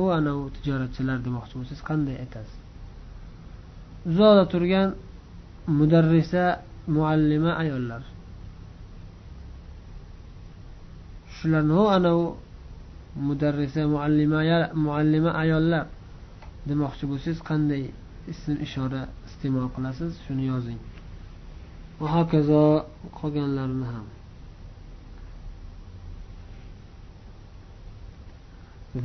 U 0.00 0.02
anavi 0.18 0.44
tijoratchilar 0.56 1.18
demoqchi 1.26 1.54
bo'lsangiz 1.58 1.82
qanday 1.90 2.16
aytasiz? 2.24 2.58
Uzoqda 4.10 4.44
turgan 4.52 4.88
mudarrisa 5.78 6.44
muallima 6.94 7.52
ayollar. 7.62 8.02
Shularni 11.36 11.74
u 11.82 11.84
anavi 11.96 12.26
mudarrisa 13.28 13.82
muallima 13.94 14.40
muallima 14.84 15.30
ayollar 15.42 15.84
demoqchi 16.68 17.04
bo'lsangiz 17.10 17.40
qanday 17.50 17.82
ism 18.32 18.56
ishora 18.66 19.02
iste'mol 19.26 19.68
qilasiz 19.74 20.12
shuni 20.26 20.44
yozing. 20.52 20.80
Va 22.00 22.06
hokazo 22.14 22.62
qolganlarini 23.18 23.86
ham. 23.92 24.06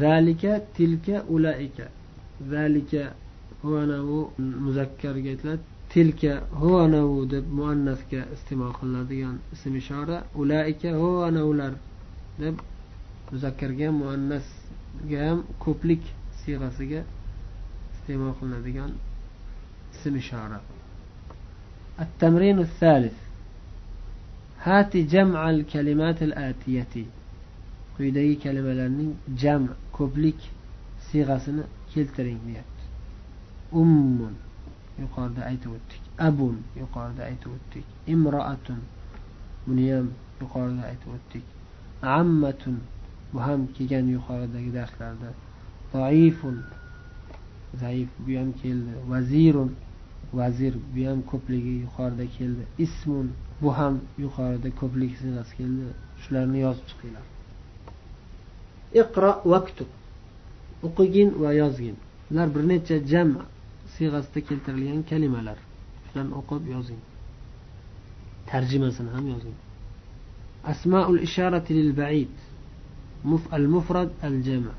Zalika 0.02 0.52
tilka 0.76 1.24
ulaika. 1.36 1.86
Zalika 2.52 3.04
anavu 3.64 4.20
muzakkarga 4.38 5.30
aytiladi. 5.34 5.64
Tilka 5.90 6.34
hu 6.60 6.70
anavu 6.86 7.26
deb 7.26 7.46
muannasga 7.60 8.22
iste'mol 8.36 8.74
qilinadigan 8.80 9.36
ism 9.54 9.76
ishora. 9.82 10.18
Ulaika 10.42 10.90
hu 11.00 11.10
anavular 11.28 11.74
deb 12.40 12.56
muzakkarga 13.32 13.86
ham 13.88 13.96
muannasga 14.04 15.20
ham 15.28 15.40
ko'plik 15.64 16.04
siyg'asiga 16.42 17.02
iste'mol 17.94 18.34
qilinadigan 18.40 18.92
ism 19.99 20.17
ishora 20.17 20.61
التمرين 22.01 22.59
الثالث 22.59 23.13
هات 24.63 24.97
جمع 24.97 25.51
الكلمات 25.51 26.23
الآتية 26.23 27.07
quyidagi 27.97 28.39
kalimalarning 28.43 29.13
jam 29.43 29.69
ko'plik 29.97 30.41
siyg'asini 31.07 31.63
keltiring 31.93 32.41
deyapti 32.47 32.85
ummun 33.81 34.35
yuqorida 35.03 35.43
aytib 35.51 35.71
o'tdik 35.77 36.03
abun 36.29 36.57
yuqorida 36.81 37.23
aytib 37.31 37.51
o'tdik 37.57 37.87
imroatun 38.15 38.81
buni 39.67 39.85
ham 39.93 40.09
yuqorida 40.41 40.83
aytib 40.91 41.11
o'tdik 41.17 41.45
ammatun 42.19 42.77
bu 43.33 43.39
ham 43.47 43.61
kelgan 43.77 44.07
yuqoridagi 44.17 44.71
darslarda 44.79 45.31
zaifun 45.93 46.57
zaif 47.83 48.09
bu 48.25 48.31
ham 48.39 48.51
keldi 48.63 48.93
vazirun 49.13 49.71
vazir 50.40 50.74
bu 50.94 51.02
ham 51.10 51.20
ko'pligi 51.32 51.74
yuqorida 51.86 52.26
keldi. 52.38 52.64
Ismun 52.86 53.28
bu 53.62 53.70
ham 53.78 53.96
yuqorida 54.24 54.70
ko'plik 54.82 55.12
siyg'asi 55.22 55.52
keldi. 55.60 55.86
Shularni 56.22 56.60
yozib 56.66 56.86
chiqinglar. 56.90 57.26
Iqro 59.02 59.32
vaktub 59.54 59.90
o'qigin 60.88 61.30
va 61.42 61.52
yozgin. 61.62 61.96
Bular 62.30 62.48
bir 62.56 62.64
necha 62.72 62.98
jam 63.12 63.30
siyg'asida 63.96 64.40
keltirilgan 64.48 65.02
kalimalar. 65.12 65.58
Shularni 66.08 66.34
o'qib 66.42 66.64
yozing. 66.76 67.02
Tarjimasini 68.50 69.10
ham 69.16 69.26
yozing. 69.34 69.58
Asmaul 70.72 71.20
isharati 71.28 71.72
lil 71.80 71.92
baid. 72.02 72.36
Al 73.58 73.66
mufrad 73.76 74.10
al 74.28 74.38
jama 74.48 74.74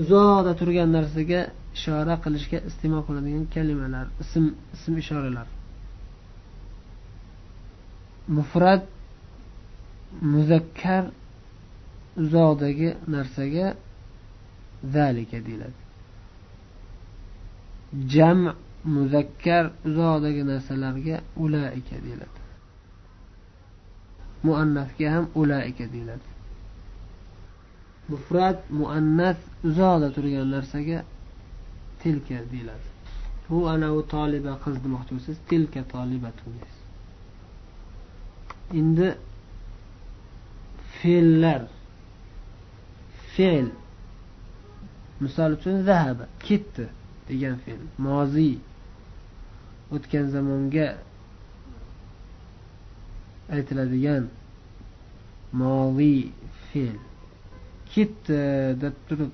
uzoqda 0.00 0.52
turgan 0.60 0.88
narsaga 0.96 1.40
ishora 1.76 2.14
qilishga 2.24 2.58
iste'mol 2.68 3.02
qilinadigan 3.06 3.46
kalimalar 3.54 4.06
ism 4.22 4.44
ism 4.74 4.94
ishoralar. 5.02 5.48
Mufrat 8.36 8.82
muzakkar 10.32 11.04
uzoqdagi 12.22 12.88
narsaga 13.14 13.66
zalika 14.94 15.38
deyiladi. 15.46 15.78
Jam 18.12 18.40
muzakkar 18.96 19.64
uzoqdagi 19.88 20.42
narsalarga 20.52 21.16
ulaika 21.44 21.96
deyiladi. 22.04 22.40
Muannasga 24.46 25.06
ham 25.14 25.24
ulaika 25.40 25.84
deyiladi. 25.92 26.26
Mufrat 28.12 28.58
muannas 28.78 29.38
uzoqda 29.68 30.08
turgan 30.16 30.48
narsaga 30.56 30.98
tilka 32.02 32.38
deyiladi. 32.52 32.88
Bu 33.48 33.58
anavi 33.74 34.02
toliba 34.14 34.52
qiz 34.64 34.76
demoqchi 34.84 35.10
bo'lsangiz 35.14 35.40
tilka 35.50 35.82
tolibatun 35.94 36.52
deysiz. 36.60 36.82
Endi 38.80 39.08
fe'llar 40.98 41.62
fe'l 43.32 43.68
misol 45.22 45.50
uchun 45.58 45.76
zahaba 45.88 46.24
ketdi 46.46 46.84
degan 47.28 47.56
fe'l 47.64 47.82
moziy 48.06 48.54
o'tgan 49.94 50.26
zamonga 50.34 50.88
aytiladigan 53.56 54.24
moziy 55.62 56.20
fe'l. 56.68 56.98
Ketdi 57.92 58.40
deb 58.82 58.96
turib 59.08 59.32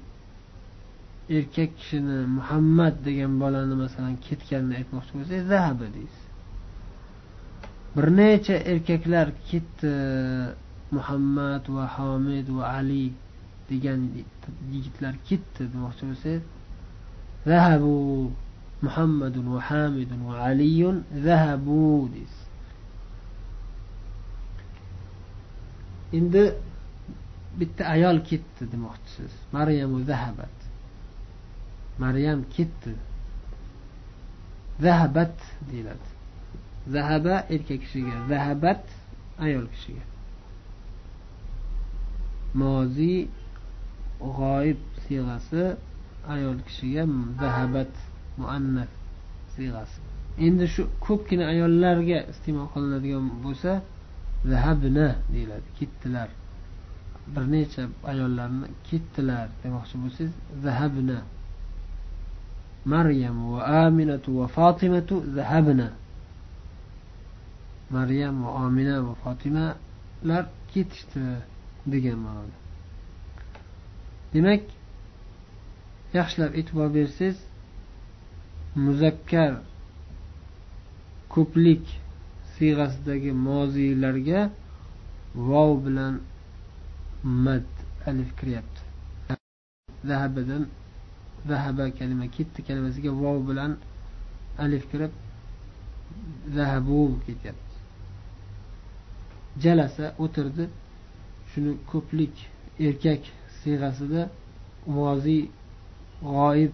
erkak 1.30 1.70
kishini 1.78 2.26
muhammad 2.38 2.94
degan 3.04 3.32
bolani 3.40 3.74
masalan 3.84 4.16
ketganini 4.26 4.74
aytmoqchi 4.80 5.12
bo'lsangiz 5.16 5.46
zahaba 5.54 5.86
deysiz 5.96 6.24
bir 7.96 8.06
necha 8.20 8.56
erkaklar 8.72 9.28
ketdi 9.50 9.92
muhammad 10.96 11.64
va 11.76 11.84
homid 11.96 12.46
va 12.56 12.64
ali 12.78 13.06
degan 13.70 14.00
yigitlar 14.74 15.14
ketdi 15.28 15.62
demoqchi 15.72 16.02
bo'lsangiz 16.10 16.44
zahabu 17.50 17.96
muhammadun 18.86 19.46
va 19.54 19.60
hamidun 19.70 20.20
va 20.28 20.34
aliyun 20.50 20.96
zahabu 21.26 22.08
deysiz 22.14 22.42
endi 26.18 26.42
bitta 27.60 27.84
ayol 27.94 28.18
ketdi 28.30 28.72
demoqchisiz. 28.72 29.32
Maryamu 29.52 30.04
zahabat. 30.04 30.56
Maryam 31.98 32.44
ketdi. 32.56 32.94
Zahabat 34.80 35.34
deyiladi. 35.70 36.08
Zahaba 36.88 37.34
erkak 37.54 37.80
kishiga 37.82 38.14
zahabat 38.28 38.82
ayol 39.38 39.66
kishiga. 39.74 40.04
Moziy 42.54 43.28
g'oyib 44.20 44.80
siyg'asi 45.04 45.62
ayol 46.34 46.58
kishiga 46.66 47.02
zahabat 47.40 47.92
muannas 48.40 48.90
siyg'asi. 49.54 49.98
Endi 50.46 50.66
shu 50.74 50.82
ko'pgina 51.06 51.44
ayollarga 51.52 52.18
iste'mol 52.32 52.68
qilinadigan 52.74 53.26
bo'lsa 53.44 53.70
zahabna 54.50 55.08
deyiladi. 55.32 55.66
Ketdilar. 55.78 56.28
Bir 57.34 57.44
necha 57.54 57.82
ayollarni 58.10 58.66
ketdilar 58.88 59.46
demoqchi 59.62 59.96
bo'lsangiz 60.02 60.32
zahabna 60.64 61.18
maryam 62.84 63.36
va 63.52 63.60
aminatu 63.86 64.30
va 64.38 64.46
fotimatu 64.48 65.22
zahabna. 65.34 65.88
Maryam 67.90 68.42
va 68.44 68.50
omina 68.64 69.00
va 69.06 69.14
fotimalar 69.24 70.44
ketishdi 70.72 71.24
degan 71.92 72.18
ma'noda. 72.24 72.56
Demak 74.32 74.62
yaxshilab 76.18 76.52
e'tibor 76.60 76.88
bersangiz 76.96 77.38
muzakkar 78.84 79.52
ko'plik 81.34 81.84
siyg'asidagi 82.54 83.32
moziylarga 83.48 84.40
vov 85.48 85.70
bilan 85.84 86.14
mad 87.44 87.68
alif 88.08 88.30
kiryapti. 88.38 88.80
Zahabadan 90.08 90.62
zahaba 91.48 91.84
kalima 91.98 92.26
ketdi 92.36 92.60
kalimasiga 92.68 93.10
vov 93.22 93.38
bilan 93.48 93.72
alif 94.64 94.84
kirib 94.90 95.12
zahabu 96.56 97.00
ketyapti. 97.26 97.74
Jalasa 99.64 100.04
o'tirdi. 100.24 100.64
Shuni 101.50 101.72
ko'plik 101.90 102.34
erkak 102.86 103.22
siyg'asida 103.60 104.22
moziy 104.96 105.42
g'oyib 106.34 106.72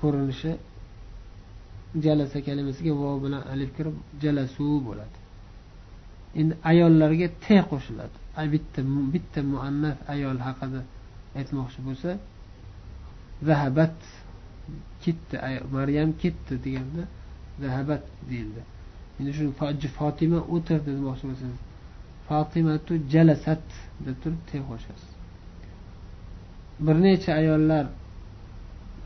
ko'rinishi 0.00 0.52
jalasa 2.04 2.38
kalimasiga 2.48 2.92
vov 3.02 3.16
bilan 3.24 3.42
alif 3.52 3.70
kirib 3.76 3.96
jalasu 4.22 4.66
bo'ladi. 4.86 5.16
Endi 6.40 6.54
ayollarga 6.70 7.28
te 7.44 7.56
qo'shiladi. 7.70 8.16
Bitta 8.54 8.80
bitta 9.14 9.40
muannas 9.52 9.96
ayol 10.14 10.38
haqida 10.46 10.80
aytmoqchi 11.38 11.80
bo'lsa 11.88 12.10
zahabat 13.48 13.96
ketdi 15.02 15.36
maryam 15.76 16.10
ketdi 16.22 16.54
deganda 16.64 17.02
zahabat 17.62 18.02
deyildi. 18.30 18.62
Endi 19.18 19.32
shuni 19.36 19.52
fotima 19.98 20.40
o'tirdi 20.54 20.90
demoqchi 20.98 21.24
bo'lsangiz. 21.30 21.60
Fotimatu 22.28 22.92
jalasat 23.12 23.66
deb 24.06 24.16
turib 24.22 24.42
te 24.50 24.58
qo'shasiz. 24.68 25.10
Bir 26.86 26.96
necha 27.06 27.30
ayollar 27.40 27.84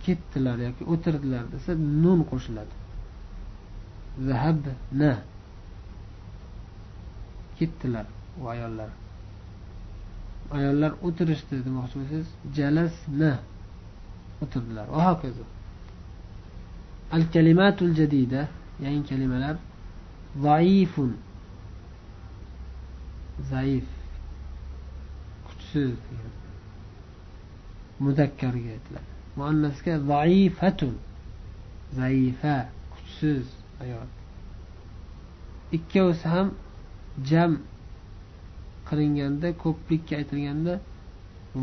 ketdilar 0.05 0.57
yoki 0.67 0.83
o'tirdilar 0.93 1.45
desa 1.55 1.71
nun 2.05 2.21
qo'shiladi. 2.31 2.75
Zahabna 4.29 5.13
ketdilar 7.59 8.07
u 8.41 8.43
ayollar. 8.55 8.91
Ayollar 10.57 10.93
o'tirishdi 11.07 11.55
demoqchi 11.67 11.95
bo'lsangiz 12.01 12.29
jalasna 12.59 13.33
o'tirdilar. 14.43 14.87
Va 14.95 15.01
hokazo. 15.11 15.45
Al 17.13 17.25
kalimatul 17.33 17.95
jadida 17.95 18.49
yangi 18.85 19.03
kalimalar 19.09 19.57
zaifun. 20.43 21.17
Zaif. 23.51 23.89
Kuchsiz. 25.47 25.95
Mudakkarga 28.05 28.71
aytiladi. 28.77 29.11
Muannasga 29.37 29.95
zaifatun. 30.13 30.95
Zaifa 31.99 32.57
kuchsiz 32.93 33.47
ayol. 33.83 34.09
Ikkovsi 35.77 36.29
ham 36.29 36.49
jam 37.31 37.53
qilinganda 38.89 39.49
ko'plikka 39.63 40.17
aytilganda 40.21 40.75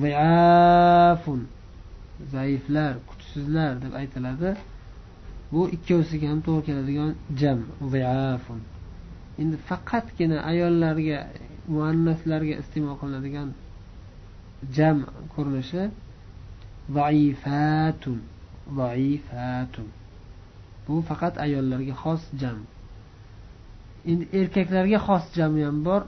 ziafun 0.02 1.42
zaiflar 2.34 2.94
kuchsizlar 3.10 3.74
deb 3.84 3.94
aytiladi. 4.02 4.52
Bu 5.52 5.62
ikkovsiga 5.76 6.28
ham 6.32 6.40
to'g'ri 6.46 6.64
keladigan 6.68 7.12
jam 7.40 7.60
viafun 7.94 8.62
endi 9.42 9.58
faqatgina 9.70 10.38
ayollarga 10.52 11.20
muannaslarga 11.74 12.56
iste'mol 12.62 12.96
qilinadigan 13.02 13.50
jam 14.76 14.98
ko'rinishi 15.34 15.84
zaifatun 16.98 18.20
zaifatun 18.80 19.88
bu 20.86 20.94
faqat 21.10 21.36
ayollarga 21.46 21.94
xos 22.04 22.24
jam. 22.42 22.60
Endi 24.12 24.26
erkaklarga 24.40 25.00
xos 25.08 25.26
jami 25.38 25.62
ham 25.68 25.78
bor. 25.88 26.02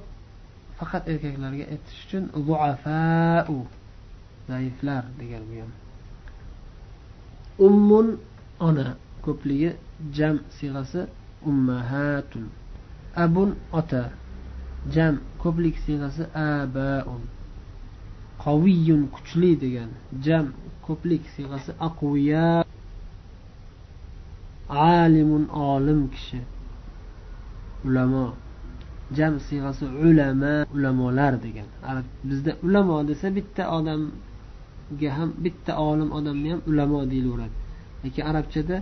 Faqat 0.79 1.03
erkaklarga 1.11 1.63
aytish 1.73 1.99
uchun 2.05 2.23
zuafau 2.47 3.59
zaiflar 4.49 5.03
degan 5.19 5.43
bu 5.49 5.55
ham 5.61 5.71
ummun 7.59 8.17
ona 8.59 8.95
ko'pligi 9.21 9.71
jam 10.11 10.39
siyg'asi 10.57 11.01
ummahatun 11.45 12.45
abun 13.15 13.55
ota 13.71 14.09
jam 14.93 15.19
ko'plik 15.41 15.75
siyg'asi 15.85 16.23
abaun. 16.35 17.23
Qaviyun 18.43 19.03
kuchli 19.15 19.51
degan 19.63 19.89
jam 20.25 20.45
ko'plik 20.85 21.23
siyg'asi 21.35 21.71
aqviya 21.87 22.65
alimun 24.69 25.43
olim 25.49 26.01
kishi 26.13 26.39
ulamo. 27.85 28.27
Jam 29.17 29.33
siyg'asi 29.47 29.85
ulama 29.85 30.53
ulamolar 30.75 31.33
degan. 31.45 31.69
Bizda 32.27 32.51
ulamo 32.65 32.97
desa 33.09 33.27
bitta 33.35 33.63
odam 33.77 34.01
odamga 34.90 35.10
ham 35.16 35.30
bitta 35.44 35.72
olim 35.78 36.10
odamni 36.18 36.48
ham 36.52 36.60
ulamo 36.70 36.98
deyilaveradi 37.10 37.56
lekin 38.04 38.24
arabchada 38.30 38.76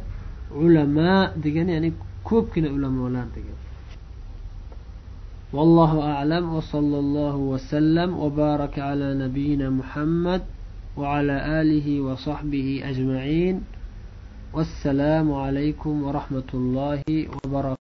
ulama 0.64 1.32
degani 1.44 1.72
ya'ni 1.76 1.90
ko'pgina 2.28 2.68
ulamolar 2.76 3.26
degan 3.36 3.58
والله 5.52 5.92
أعلم 6.12 6.44
وصلى 6.54 6.98
الله 7.04 7.36
وسلم 7.36 8.10
وبارك 8.18 8.78
على 8.78 9.14
نبينا 9.14 9.70
محمد 9.70 10.42
وعلى 10.96 11.36
آله 11.60 11.86
وصحبه 12.00 12.68
أجمعين 12.90 13.56
والسلام 14.56 15.32
عليكم 15.32 15.94
ورحمة 16.02 16.50
الله 16.54 17.02
وبركاته 17.34 17.86